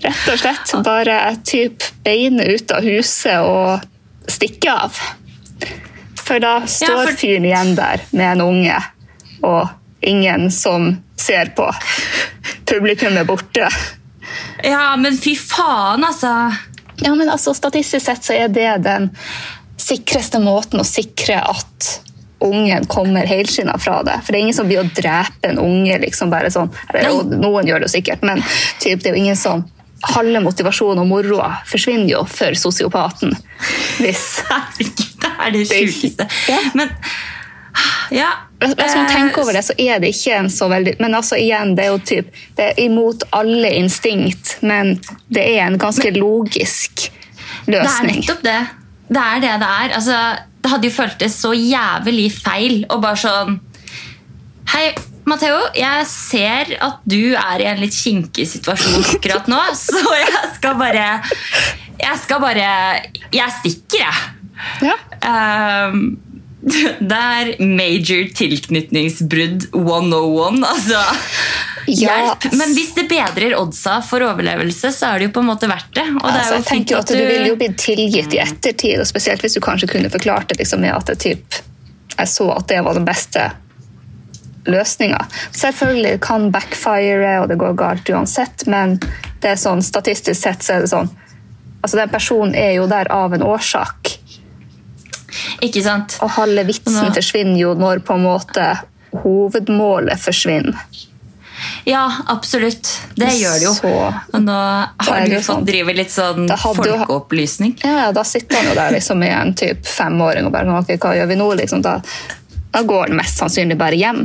[0.01, 0.73] Rett og slett.
[0.85, 4.97] Bare typ beinet ut av huset og stikke av.
[6.21, 8.77] For da står fyren igjen der med en unge
[9.45, 9.69] og
[10.01, 11.67] ingen som ser på.
[12.69, 13.67] Publikum er borte.
[14.63, 16.31] Ja, men fy faen, altså.
[17.01, 19.09] Ja, men altså, Statistisk sett så er det den
[19.81, 21.91] sikreste måten å sikre at
[22.41, 24.17] ungen kommer helskinna fra det.
[24.23, 25.99] For det er ingen som blir å drepe en unge.
[26.01, 28.41] liksom bare sånn, eller, Noen gjør det sikkert, men
[28.81, 29.67] typ, det er jo ingen som
[30.01, 33.35] Halve motivasjonen og moroa forsvinner jo for sosiopaten.
[34.01, 34.23] Hvis
[34.81, 36.25] Det er det sjukeste.
[36.49, 36.57] Ja.
[36.73, 36.89] Men
[38.11, 38.29] ja,
[38.59, 41.75] Hvis man tenker over det, så er det ikke en så veldig Men altså igjen,
[41.77, 44.97] det er jo typ, det er imot alle instinkt, men
[45.31, 47.07] det er en ganske logisk
[47.67, 47.81] løsning.
[47.81, 48.59] Det er nettopp det.
[49.11, 49.93] Det er det det er.
[49.97, 50.17] Altså,
[50.61, 53.59] det hadde jo føltes så jævlig feil å bare sånn
[54.71, 54.91] Hei,
[55.27, 60.51] Matheo, jeg ser at du er i en litt kinkig situasjon akkurat nå, så jeg
[60.57, 61.07] skal bare
[61.99, 62.69] Jeg skal bare
[63.35, 64.37] Jeg stikker, jeg.
[64.85, 64.95] Ja.
[65.21, 66.13] Um,
[67.11, 70.59] Det er major tilknytningsbrudd 101.
[70.67, 70.99] Altså,
[71.87, 72.45] hjelp!
[72.53, 75.89] Men hvis det bedrer oddsa for overlevelse, så er det jo på en måte verdt
[75.97, 76.05] det.
[76.19, 77.23] Og det altså, jeg tenker at, at du...
[77.23, 80.61] du vil jo bli tilgitt i ettertid, og spesielt hvis du kanskje kunne forklart det
[80.61, 81.61] liksom, med at jeg, typ,
[82.17, 83.49] jeg så at det var den beste
[84.69, 85.23] løsninga.
[85.57, 88.99] Selvfølgelig kan backfire, og det går galt uansett, men
[89.41, 91.09] det er sånn, statistisk sett så er det sånn
[91.81, 94.11] altså Den personen er jo der av en årsak.
[95.63, 96.17] Ikke sant?
[96.21, 97.13] Og halve vitsen Nå.
[97.15, 98.67] forsvinner jo når på en måte
[99.23, 100.77] hovedmålet forsvinner.
[101.85, 102.89] Ja, absolutt.
[103.15, 103.73] Det gjør det jo.
[103.77, 103.89] Så
[104.33, 104.57] Og nå
[105.05, 107.75] har du fått drive litt sånn folkeopplysning.
[107.85, 110.95] Ja, da sitter han jo der liksom med en typ femåring og bare «Nå, ok,
[111.01, 111.49] hva gjør vi nå?
[111.61, 111.99] Liksom, da,
[112.73, 114.23] da går han mest sannsynlig bare hjem.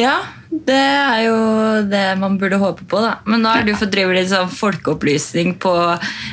[0.00, 0.16] Ja,
[0.50, 1.36] det er jo
[1.90, 3.16] det man burde håpe på, da.
[3.26, 5.72] Men nå har du fått drive litt sånn folkeopplysning på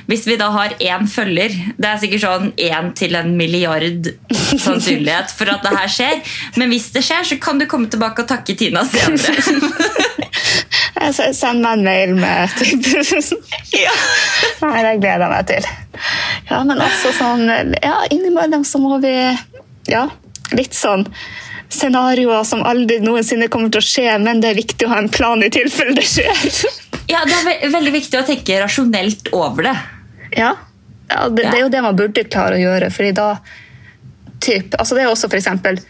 [0.10, 5.32] Hvis vi da har én følger Det er sikkert sånn én til en milliard sannsynlighet
[5.34, 6.20] for at det her skjer.
[6.60, 9.34] Men hvis det skjer, så kan du komme tilbake og takke Tina senere.
[11.14, 12.86] Send meg en mail med typ.
[14.62, 15.64] Nei, det gleder jeg meg til.
[16.50, 19.14] Ja, men altså sånn Ja, innimellom så må vi
[19.90, 20.06] Ja,
[20.56, 21.08] litt sånn
[21.74, 25.10] scenarioer som aldri noensinne kommer til å skje, men det er viktig å ha en
[25.12, 26.48] plan i tilfelle det skjer.
[27.04, 29.74] Ja, Det er ve veldig viktig å tenke rasjonelt over det.
[30.40, 30.54] Ja,
[31.12, 33.26] ja det, det er jo det man burde klare å gjøre, fordi da
[34.40, 35.82] typ, altså Det er også eksempel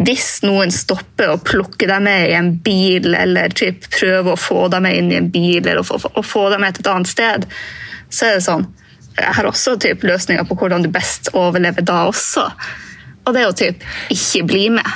[0.00, 4.68] hvis noen stopper å plukke deg med i en bil, eller typ prøver å få
[4.72, 6.92] deg med inn i en bil, eller å få, å få deg med til et
[6.94, 7.44] annet sted,
[8.08, 8.64] så er det sånn
[9.18, 12.46] Jeg har også typ løsninger på hvordan du best overlever da også.
[13.26, 13.82] Og det er jo typ
[14.14, 14.88] ikke bli med.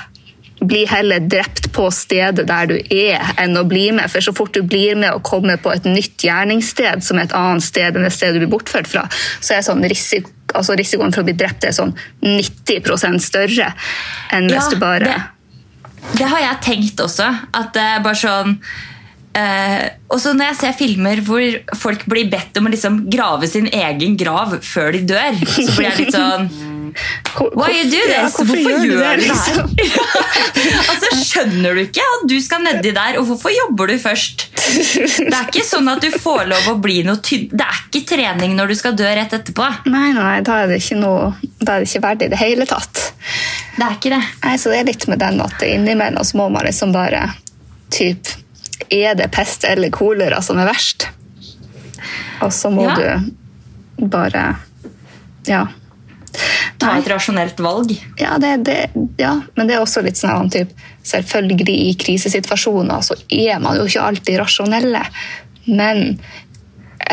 [0.61, 4.09] Bli heller drept på stedet der du er, enn å bli med.
[4.13, 7.37] For så fort du blir med og kommer på et nytt gjerningssted, som er et
[7.37, 9.05] annet sted enn det stedet du blir bortført fra,
[9.45, 11.93] så er sånn risiko, altså risikoen for å bli drept er sånn
[12.25, 13.73] 90 større
[14.33, 15.17] enn hvis Ja, du bare det,
[16.17, 17.27] det har jeg tenkt også.
[17.57, 18.61] At det er bare sånn
[19.37, 23.69] eh, også når jeg ser filmer hvor folk blir bedt om å liksom grave sin
[23.69, 26.49] egen grav før de dør, så blir jeg litt sånn
[27.53, 28.37] Why you do Ja, this?
[28.39, 29.19] hvorfor, gjør du det, her?
[29.21, 29.67] liksom?
[30.91, 34.47] altså, Skjønner du ikke at du skal nedi der, og hvorfor jobber du først?
[34.57, 37.51] Det er ikke sånn at du får lov å bli noe tynn.
[37.53, 39.67] Det er ikke trening når du skal dø rett etterpå.
[39.93, 41.29] Nei, nei, da er det ikke noe
[41.61, 43.03] Da er det ikke verdig i det hele tatt.
[43.77, 44.23] Det er ikke det.
[44.47, 47.27] Nei, så det er litt med den at innimellom så må man liksom bare
[47.93, 48.33] typ
[48.91, 51.09] Er det pest eller kolera som er verst?
[52.45, 53.19] Og så må Ja.
[53.99, 54.57] du bare
[55.47, 55.67] Ja.
[56.79, 57.95] Ta et rasjonelt valg.
[58.21, 60.69] Ja, det, det, ja, men det er også litt sånn typ,
[61.07, 65.05] Selvfølgelig i krisesituasjoner så er man jo ikke alltid rasjonelle.
[65.67, 66.19] Men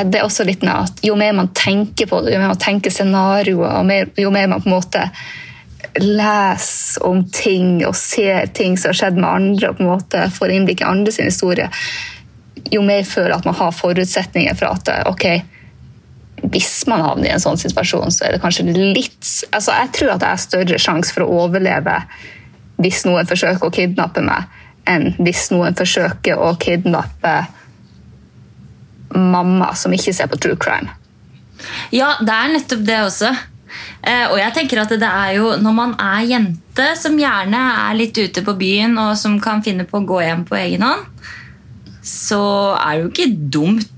[0.03, 2.57] det er også litt med at jo mer man tenker på det, jo mer man
[2.57, 3.83] tenker scenarioer,
[4.17, 5.03] jo mer man på en måte
[6.01, 10.27] leser om ting og ser ting som har skjedd med andre, og på en måte
[10.33, 11.69] får innblikk i andre sin historie,
[12.71, 15.25] jo mer føler at man har forutsetninger for at ok,
[16.53, 20.15] hvis man havner i en sånn situasjon, så er det kanskje litt altså Jeg tror
[20.15, 21.99] at jeg har større sjanse for å overleve
[22.83, 24.49] hvis noen forsøker å kidnappe meg,
[24.89, 27.35] enn hvis noen forsøker å kidnappe
[29.13, 30.89] mamma som ikke ser på true crime.
[31.93, 33.29] Ja, det er nettopp det også.
[34.01, 37.97] Eh, og jeg tenker at det er jo når man er jente som gjerne er
[37.99, 41.09] litt ute på byen og som kan finne på å gå hjem på egen hånd,
[42.03, 42.43] så
[42.75, 43.89] er det jo ikke dumt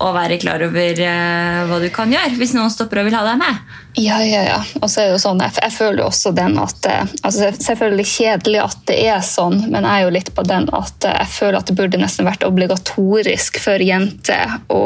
[0.00, 3.24] å være klar over eh, hva du kan gjøre hvis noen stopper og vil ha
[3.26, 3.58] deg med.
[4.00, 4.60] Ja, ja, ja.
[4.80, 7.50] Og så er det jo sånn, jeg, jeg føler jo også den at eh, altså
[7.60, 11.28] Selvfølgelig kjedelig at det er sånn, men jeg er jo litt på den at jeg
[11.34, 14.82] føler at det burde nesten vært obligatorisk for jenter å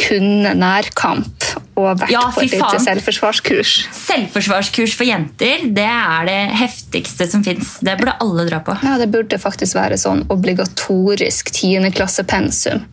[0.00, 1.43] kunne nærkamp
[1.74, 3.74] og vært Ja, på et lite selvforsvarskurs.
[3.98, 7.76] Selvforsvarskurs for jenter det er det heftigste som fins.
[7.84, 8.76] Det burde alle dra på.
[8.86, 12.84] Ja, det burde faktisk være sånn obligatorisk tiendeklassepensum.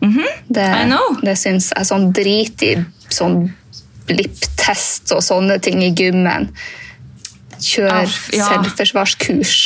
[0.00, 1.18] Det, I know.
[1.26, 2.74] det syns jeg sånn drit i
[3.12, 3.48] sånn
[4.08, 6.48] blipptest og sånne ting i gymmen.
[7.58, 8.46] Kjør Aff, ja.
[8.52, 9.56] selvforsvarskurs.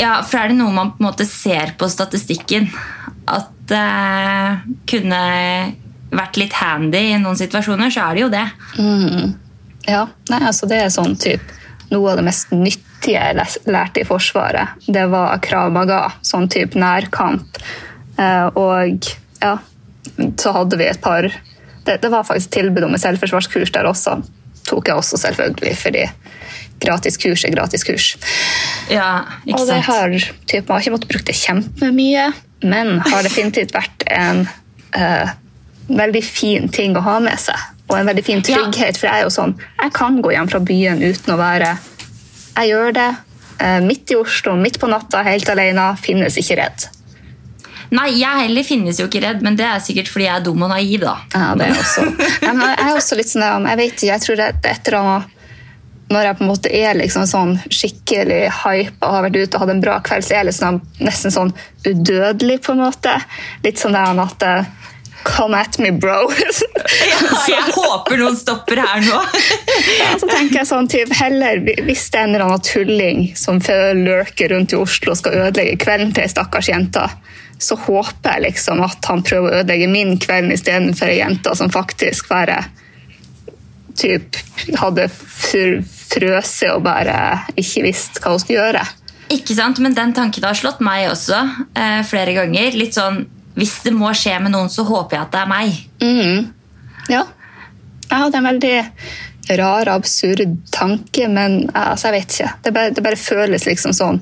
[0.00, 2.68] Ja, for er det noe man på en måte ser på statistikken,
[3.30, 3.86] at det
[4.90, 5.22] kunne
[6.10, 8.46] vært litt handy i noen situasjoner, så er det jo det.
[9.88, 11.58] Ja, nei, altså det er sånn type
[11.90, 16.78] Noe av det mest nyttige jeg lærte i Forsvaret, det var Krav Maga, sånn type
[16.78, 17.58] nærkamp.
[18.14, 19.08] Eh, og
[19.40, 19.56] ja,
[20.38, 24.20] så hadde vi et par det, det var faktisk tilbud om et selvforsvarskurs der også.
[24.68, 26.06] Tok jeg også, selvfølgelig, fordi
[26.80, 28.12] gratis kurs er gratis kurs.
[28.92, 29.60] Ja, ikke sant.
[29.60, 32.30] Og det har typ, Man har ikke måttet bruke det kjempemye,
[32.62, 34.44] men har definitivt vært en
[34.94, 35.32] eh,
[35.90, 37.58] veldig fin ting å ha med seg.
[37.90, 38.56] Og en veldig fin Ja.
[38.60, 38.96] trygghet.
[39.00, 41.76] For jeg er jo sånn, jeg kan gå hjem fra byen uten å være
[42.56, 43.08] Jeg gjør det
[43.60, 45.96] eh, midt i Oslo, midt på natta, helt alene.
[46.00, 46.86] Finnes ikke redd.
[47.90, 50.62] Nei, jeg heller finnes jo ikke redd, men det er sikkert fordi jeg er dum
[50.62, 51.16] og naiv, da.
[51.34, 52.04] Ja, det er også.
[52.46, 54.98] Men jeg er også litt sånn, jeg vet ikke, jeg tror det er et eller
[55.00, 55.36] annet
[56.10, 59.60] når jeg på en måte er liksom sånn skikkelig hype og har vært ute og
[59.62, 61.52] hatt en bra kveld, så er jeg liksom nesten sånn
[61.86, 63.12] udødelig, på en måte.
[63.62, 64.64] Litt sånn der at eh,
[65.24, 66.30] Come at me, bro.
[67.10, 67.18] ja,
[67.48, 69.18] jeg håper noen stopper her nå.
[70.00, 73.60] ja, så tenker jeg sånn, typ, heller Hvis det er en eller annen tulling som
[74.00, 77.04] lurker rundt i Oslo og skal ødelegge kvelden til ei stakkars jente,
[77.60, 81.72] så håper jeg liksom at han prøver å ødelegge min kveld istedenfor ei jente som
[81.72, 82.62] faktisk bare
[84.00, 84.38] typ,
[84.80, 87.18] hadde frøset og bare
[87.60, 88.86] ikke visste hva hun skulle gjøre.
[89.30, 91.38] Ikke sant, Men den tanken har slått meg også
[91.78, 92.74] eh, flere ganger.
[92.74, 93.22] Litt sånn
[93.60, 95.82] Hvis det må skje med noen, så håper jeg at det er meg.
[96.00, 96.48] Mm.
[97.12, 97.26] Ja.
[98.10, 98.76] Jeg Det er en veldig
[99.60, 102.50] rar, absurd tanke, men altså, jeg vet ikke.
[102.64, 104.20] Det bare, det bare føles liksom sånn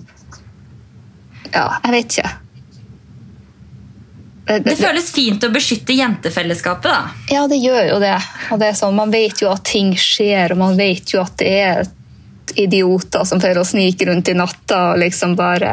[1.53, 2.31] Ja, jeg vet ikke.
[4.49, 7.33] Det, det, føles fint å beskytte jentefellesskapet, da.
[7.35, 8.15] Ja, det gjør jo det.
[8.53, 11.37] Og det er sånn, Man vet jo at ting skjer, og man vet jo at
[11.41, 11.91] det er
[12.57, 15.73] idioter som får å snike rundt i natta og liksom bare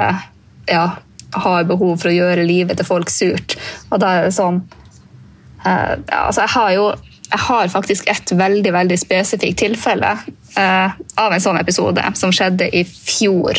[0.67, 0.89] ja,
[1.43, 3.57] har behov for å gjøre livet til folk surt.
[3.89, 4.61] Og da er det sånn
[5.65, 6.87] uh, altså Jeg har jo
[7.25, 12.67] jeg har faktisk et veldig veldig spesifikt tilfelle uh, av en sånn episode som skjedde
[12.69, 13.57] i fjor,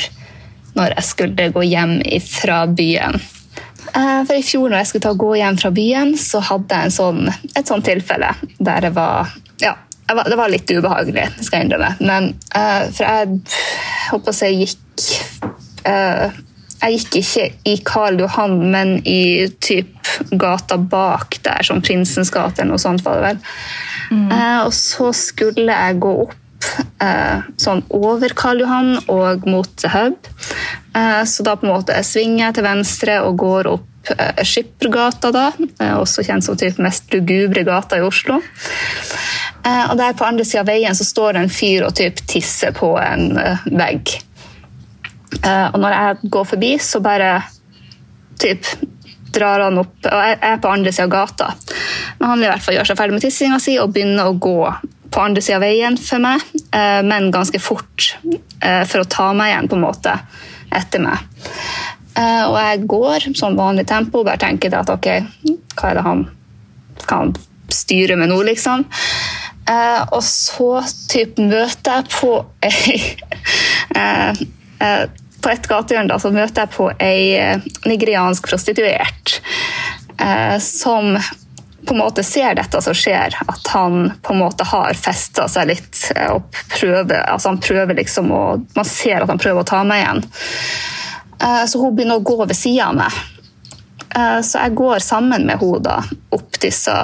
[0.78, 3.18] når jeg skulle gå hjem fra byen.
[3.90, 6.94] Uh, for I fjor når jeg skulle ta gå hjem fra byen, så hadde jeg
[6.94, 7.26] sånn,
[7.58, 9.74] et sånt tilfelle der det var ja,
[10.14, 11.92] var, det var litt ubehagelig, skal jeg innrømme.
[12.00, 13.40] Men uh, For jeg
[14.12, 15.06] håper å si gikk
[15.88, 16.42] uh,
[16.80, 22.62] Jeg gikk ikke i Karl Johan, men i typ gata bak der, som Prinsens gate
[22.62, 23.04] eller noe sånt.
[23.04, 23.40] var det vel.
[24.10, 24.26] Mm.
[24.30, 26.42] Eh, og så skulle jeg gå opp
[27.60, 30.16] sånn over Karl Johan og mot The Hub.
[31.28, 34.10] så da på en måte svinger jeg til venstre og går opp
[34.42, 35.44] Skippergata, da,
[36.00, 38.40] også kjent som typ mest lugubre gata i Oslo.
[39.66, 42.22] Eh, og der på andre sida av veien så står det en fyr og typ
[42.30, 43.32] tisser på en
[43.66, 44.18] vegg.
[45.42, 47.30] Uh, og når jeg går forbi, så bare
[48.40, 48.68] typ
[49.36, 51.48] drar han opp Og jeg er på andre sida av gata.
[52.18, 54.60] Men han i hvert fall gjør seg ferdig med tissinga si og begynner å gå
[55.12, 58.12] på andre sida av veien for meg, uh, men ganske fort
[58.56, 60.12] for å ta meg igjen, på en måte,
[60.74, 61.20] etter meg.
[62.16, 65.06] og jeg går som vanlig tempo, bare tenker at ok,
[65.76, 66.24] hva er det han
[67.06, 67.34] kan
[67.70, 68.86] styre med nå, liksom?
[69.66, 70.70] Eh, og så
[71.10, 72.32] typ, møter jeg på
[72.68, 72.98] ei
[73.98, 74.42] eh,
[74.78, 75.04] eh,
[75.46, 77.38] På et gatehjørne så møter jeg på ei
[77.86, 79.36] nigeriansk prostituert
[80.58, 81.12] som
[81.86, 85.68] på en måte ser dette som skjer, at han på en måte har festa seg
[85.70, 86.00] litt
[86.32, 88.42] og prøver, altså han prøver liksom å,
[88.74, 90.24] Man ser at han prøver å ta meg igjen.
[91.70, 93.22] Så hun begynner å gå ved sida av meg.
[94.42, 96.96] Så jeg går sammen med henne opp disse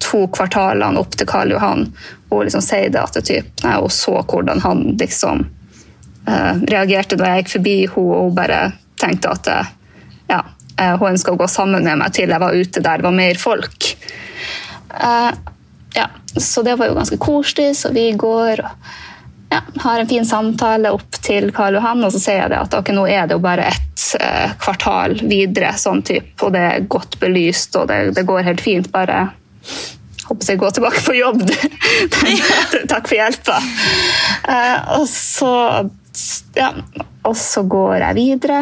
[0.00, 1.88] to kvartalene opp til Karl Johan
[2.30, 5.44] og liksom sier det at det typ, nei, hun så hvordan han liksom
[6.68, 8.60] reagerte da jeg gikk forbi henne, og hun bare
[8.98, 9.74] tenkte at uh,
[10.28, 13.08] ja, uh, hun ønska å gå sammen med meg til jeg var ute der det
[13.08, 13.92] var mer folk.
[15.94, 16.06] ja,
[16.36, 18.88] så det var jo ganske koselig, så vi går og
[19.48, 22.94] ja, har en fin samtale opp til Karl Johan, og så sier jeg at okay,
[22.96, 23.84] nå er det jo bare ett
[24.60, 28.90] kvartal videre, sånn type, og det er godt belyst, og det, det går helt fint.
[28.92, 29.28] Bare
[30.28, 31.44] håper jeg går tilbake på jobb.
[32.92, 33.58] Takk for hjelpa.
[34.48, 35.52] Eh, og så
[36.56, 36.72] ja,
[37.26, 38.60] og så går jeg videre.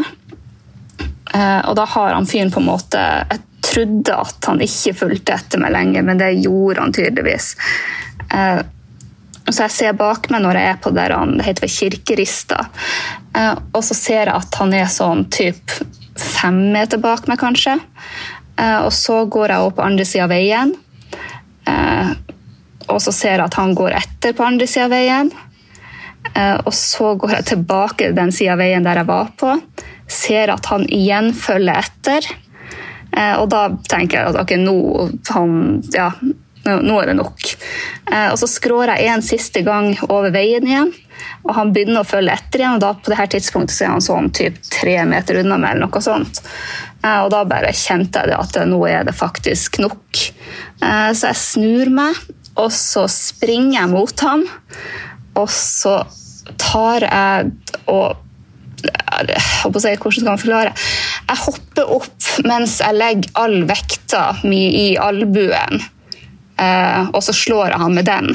[1.35, 5.35] Uh, og da har han fyren på en måte Jeg trodde at han ikke fulgte
[5.35, 7.53] etter meg lenger, men det gjorde han tydeligvis.
[8.31, 8.63] Uh,
[9.47, 12.65] så jeg ser bak meg når jeg er på der han, det heter Kirkerista,
[13.37, 15.71] og så ser jeg at han er sånn typ
[16.19, 17.77] fem meter bak meg, kanskje.
[18.59, 20.75] og så går jeg opp på andre sida av veien.
[21.67, 22.11] Eh,
[22.87, 25.33] og så ser jeg at han går etter på andre sida av veien.
[26.35, 29.55] Eh, og så går jeg tilbake den sida av veien der jeg var på.
[30.11, 32.29] Ser at han igjen følger etter.
[33.17, 34.77] Eh, og da tenker jeg at okay, nå,
[35.33, 36.11] han, ja,
[36.67, 37.51] nå er det nok.
[38.17, 40.89] Og så skrår jeg en siste gang over veien igjen,
[41.47, 42.77] og han begynner å følge etter igjen.
[42.79, 45.77] og da På det her tidspunktet så er han sånn typ tre meter unna meg.
[45.77, 46.43] eller noe sånt.
[47.07, 50.23] Eh, og da bare kjente jeg at nå er det faktisk nok.
[50.83, 52.21] Eh, så jeg snur meg,
[52.57, 54.47] og så springer jeg mot ham.
[55.41, 55.99] Og så
[56.61, 57.51] tar jeg
[57.91, 58.23] og
[58.87, 60.73] jeg håper Hvordan skal man forklare?
[61.27, 65.81] Jeg hopper opp mens jeg legger all vekta mi i albuen.
[66.61, 68.31] Eh, og så slår jeg han med den,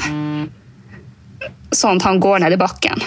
[1.74, 3.06] sånn at han går ned i bakken.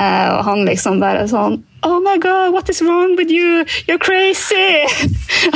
[0.00, 3.64] Eh, og han liksom bare sånn Oh my God, what is wrong with you?
[3.88, 4.84] You're crazy!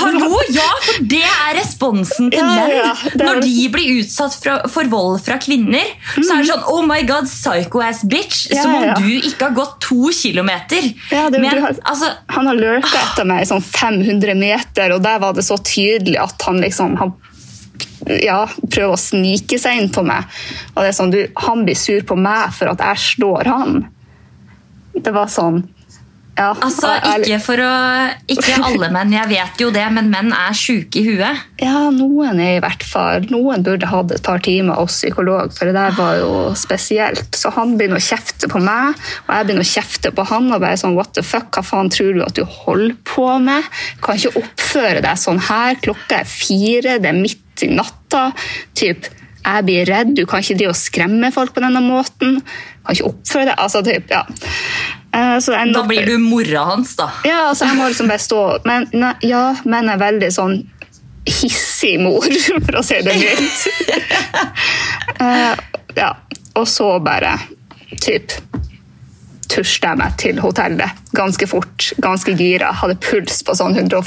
[0.00, 2.72] Hallo, ja, for det er responsen til Ja, menn.
[2.74, 5.86] ja, er- Når de blir utsatt for, for vold fra kvinner,
[6.16, 8.48] så er det sånn Oh my god, psycho ass bitch!
[8.50, 10.90] Ja, Som om du ikke har gått to kilometer.
[11.10, 15.18] Det- Men har- altså Han har lurka etter meg i sånn 500 meter, og der
[15.22, 17.14] var det så tydelig at han liksom han,
[18.24, 20.28] ja, prøver å snike seg inn på meg.
[20.74, 23.84] Og det er sånn, du, Han blir sur på meg for at jeg slår han.
[25.00, 25.62] Det var sånn
[26.40, 26.90] ja, Altså,
[27.20, 27.70] ikke for å
[28.30, 31.42] Ikke alle menn, jeg vet jo det, men menn er sjuke i huet.
[31.60, 33.26] Ja, noen er i hvert fall.
[33.32, 37.28] Noen burde hatt et par timer hos psykolog, for det der var jo spesielt.
[37.36, 38.96] Så han begynner å kjefte på meg,
[39.26, 40.48] og jeg begynner å kjefte på han.
[40.54, 43.66] og bare sånn, what the fuck, Hva faen tror du at du holder på med?
[44.04, 45.76] Kan ikke oppføre deg sånn her.
[45.82, 48.30] Klokka er fire, det er midt i natta.
[48.78, 49.06] Typ,
[49.44, 52.40] jeg blir redd, du kan ikke drive og skremme folk på denne måten.
[52.84, 53.54] Kan ikke oppføre deg.
[53.58, 54.24] altså typ, ja.
[55.12, 57.08] Eh, Så jeg Da blir du mora hans, da.
[57.26, 60.60] ja, altså jeg må liksom bare stå men, ne, Ja, men jeg er veldig sånn
[61.26, 62.24] hissig mor,
[62.66, 63.66] for å si det mildt.
[65.20, 65.56] Eh,
[65.98, 66.14] ja,
[66.56, 67.34] og så bare
[68.00, 68.32] typ
[69.50, 72.70] tusjte jeg meg til hotellet ganske fort, ganske gira.
[72.80, 74.06] Hadde puls på sånn 100 og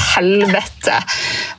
[0.00, 0.98] helvete.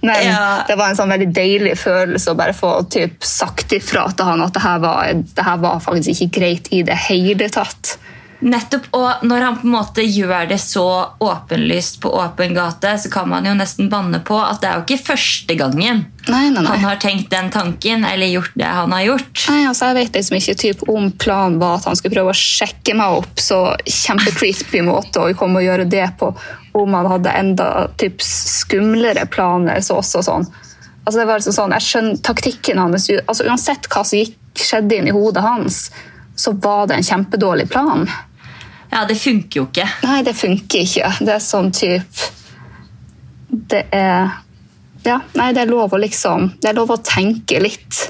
[0.01, 0.63] Men Ja.
[0.67, 4.41] det var en sånn veldig deilig følelse å bare få typ, sagt ifra til han
[4.41, 7.97] at det her, var, det her var faktisk ikke greit i det hele tatt.
[8.45, 10.83] Nettopp, og Når han på en måte gjør det så
[11.23, 14.83] åpenlyst på åpen gate, så kan man jo nesten banne på at det er jo
[14.83, 16.65] ikke første gangen Nei, nei, nei.
[16.65, 19.45] han har tenkt den tanken eller gjort det han har gjort.
[19.49, 22.37] Nei, altså Jeg vet liksom ikke typ, om planen var at han skulle prøve å
[22.37, 23.39] sjekke meg opp.
[23.39, 26.33] Så kjempecreepy måte å komme og gjøre det på.
[26.75, 27.67] Om han hadde enda
[27.97, 29.81] typ, skumlere planer.
[29.81, 30.47] så også sånn.
[31.05, 33.09] Altså det var liksom sånn, jeg skjønner taktikken hans.
[33.27, 35.91] altså Uansett hva som gikk, skjedde inn i hodet hans,
[36.35, 38.07] så var det en kjempedårlig plan.
[38.91, 39.87] Ja, Det funker jo ikke.
[40.03, 41.11] Nei, det funker ikke.
[41.19, 42.25] Det er sånn typ
[43.49, 44.29] Det er
[45.05, 48.05] Ja, nei, det er lov å liksom Det er lov å tenke litt.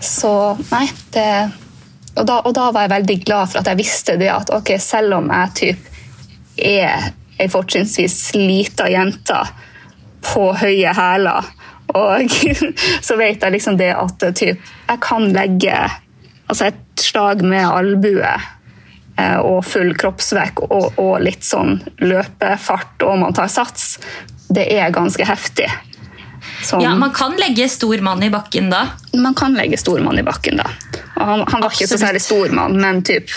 [0.00, 0.30] Så
[0.70, 1.30] nei, det
[2.18, 4.72] og da, og da var jeg veldig glad for at jeg visste det at ok,
[4.82, 5.84] selv om jeg typ
[6.68, 9.38] er ei fortrinnsvis lita jente
[10.26, 11.48] på høye hæler,
[11.96, 12.38] og
[13.06, 15.76] så vet jeg liksom det at typ, jeg kan legge
[16.48, 18.32] altså et slag med albue
[19.18, 23.96] eh, og full kroppsvekk og, og litt sånn løpefart og man tar sats,
[24.48, 25.68] det er ganske heftig.
[26.64, 28.88] Som, Ja, Man kan legge stor mann i bakken da.
[29.14, 30.66] man kan legge stor mann i bakken da.
[31.18, 33.30] Og han, han var ikke så særlig stor mann, men typ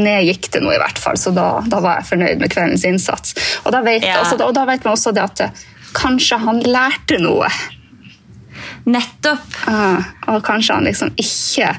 [0.00, 2.84] ned gikk det noe i hvert fall, så da, da var jeg fornøyd med kveldens
[2.88, 3.34] innsats.
[3.64, 4.20] Og da vet, Ja.
[4.22, 5.64] altså, og da vet man også det at eh,
[5.96, 7.48] kanskje han lærte noe.
[8.86, 9.46] Nettopp.
[9.66, 11.72] Ah, og kanskje han liksom ikke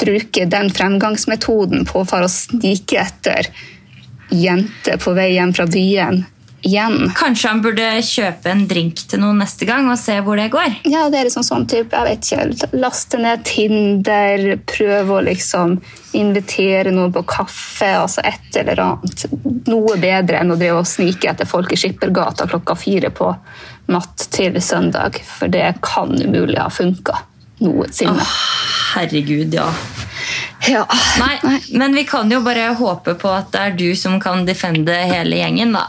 [0.00, 3.48] bruker den fremgangsmetoden på for å snike etter
[4.30, 6.22] jenter på vei hjem fra byen
[6.62, 7.12] igjen.
[7.16, 10.80] Kanskje han burde kjøpe en drink til noen neste gang og se hvor det går.
[10.90, 15.78] Ja, det er liksom sånn type, jeg vet ikke, laste ned Tinder, prøve å liksom
[16.18, 19.26] invitere noen på kaffe, altså et eller annet.
[19.70, 23.32] Noe bedre enn å drive og snike etter folk i Skippergata klokka fire på
[23.90, 27.18] natt til søndag, for det kan umulig ha funka
[27.60, 28.24] noensinne.
[28.94, 29.68] Herregud, ja.
[30.68, 30.84] Ja.
[31.18, 34.94] Nei, men vi kan jo bare håpe på at det er du som kan defende
[35.08, 35.86] hele gjengen, da.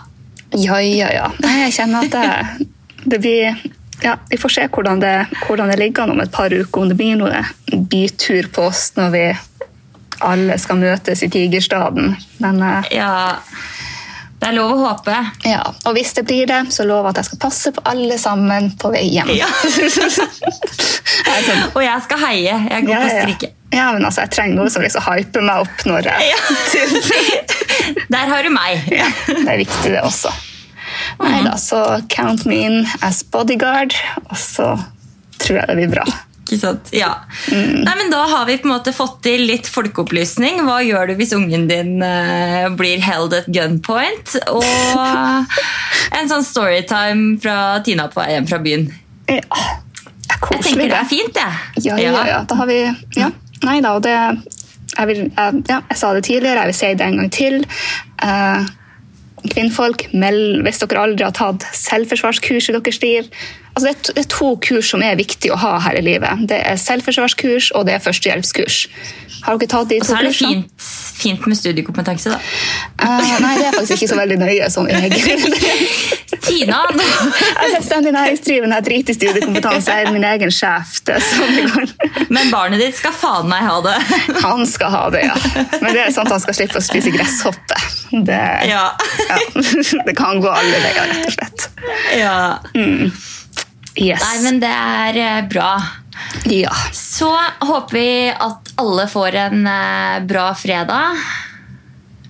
[0.60, 1.28] Ja, ja, ja.
[1.40, 2.68] Nei, jeg kjenner at det,
[3.06, 3.56] det blir
[4.02, 5.14] ja, Vi får se hvordan det,
[5.46, 8.92] hvordan det ligger an om et par uker, om det blir noe bytur på oss
[8.98, 9.26] når vi
[10.22, 12.16] alle skal møtes i Tigerstaden.
[12.42, 13.38] Men eh, Ja,
[14.42, 15.14] det er lov å håpe.
[15.46, 18.18] ja, og hvis det blir det, så lover jeg at jeg skal passe på alle
[18.22, 19.30] sammen på vei hjem.
[19.38, 19.50] Ja.
[21.42, 22.56] Sånn, Og jeg skal heie.
[22.70, 23.22] Jeg går ja, på ja.
[23.22, 23.50] strikke.
[23.74, 26.18] ja, men altså, jeg trenger noe som liksom hyper meg opp når jeg
[28.12, 28.88] Der har du meg.
[29.02, 30.34] ja, Det er viktig, det også.
[31.22, 33.96] Nei da, så count me in as bodyguard,
[34.28, 34.74] og så
[35.42, 36.06] tror jeg det blir bra.
[36.52, 36.90] Ikke sant?
[36.92, 37.12] Ja.
[37.48, 37.84] Mm.
[37.86, 40.64] Nei, men Da har vi på en måte fått til litt folkeopplysning.
[40.68, 44.36] Hva gjør du hvis ungen din uh, blir held at gunpoint?
[44.52, 44.66] Og
[46.18, 47.56] en sånn storytime fra
[47.86, 48.90] Tina på vei hjem fra byen.
[49.32, 51.86] Ja, det er Jeg tenker det er fint, jeg.
[51.86, 52.42] Ja, ja, ja.
[52.50, 52.82] Da har vi
[53.16, 53.32] ja.
[53.62, 54.18] Nei da, og det
[54.98, 57.66] jeg, vil, jeg, ja, jeg sa det tidligere, jeg vil si det en gang til.
[58.24, 58.70] Eh,
[59.50, 63.30] kvinnfolk, meld hvis dere aldri har tatt selvforsvarskurs i deres liv.
[63.74, 66.04] Altså, det, er, to- det er to kurs som er viktig å ha her i
[66.04, 66.46] livet.
[66.50, 68.82] Det er selvforsvarskurs og det er førstehjelpskurs.
[69.46, 70.28] Har dere tatt de to kursene?
[70.30, 70.90] Og så er det fint,
[71.22, 72.38] fint med studiekompetanse, da.
[73.02, 75.40] Uh, nei, det er faktisk ikke så veldig nøye sånn egentlig.
[76.46, 76.82] Tina!
[76.94, 80.94] nå- Jeg er selvstendig næringsdrivende, jeg driter i studiekompetanse, jeg er min egen sjef.
[81.02, 81.90] Sånn.
[82.34, 83.98] Men barnet ditt skal faen meg ha det.
[84.44, 85.36] Han skal ha det, ja.
[85.82, 87.82] Men det er at han skal slippe å spise gresshoppe.
[88.30, 88.86] Det, Ja.
[89.26, 89.42] ja.
[90.08, 91.70] det kan gå alle veier, rett og slett.
[92.20, 92.36] ja.
[94.00, 94.22] Yes.
[94.24, 95.72] Nei, men det er eh, bra.
[96.48, 96.72] Ja.
[96.96, 97.28] Så
[97.66, 101.18] håper vi at alle får en eh, bra fredag.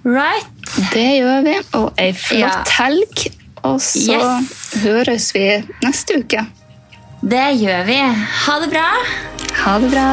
[0.03, 0.47] Right?
[0.93, 1.55] Det gjør vi.
[1.77, 2.63] Og ei flott Ja.
[2.79, 3.27] helg.
[3.63, 4.73] Og så Yes.
[4.81, 5.45] høres vi
[5.85, 6.47] neste uke.
[7.21, 7.99] Det gjør vi.
[8.47, 8.87] Ha det bra.
[9.61, 10.07] Ha det bra.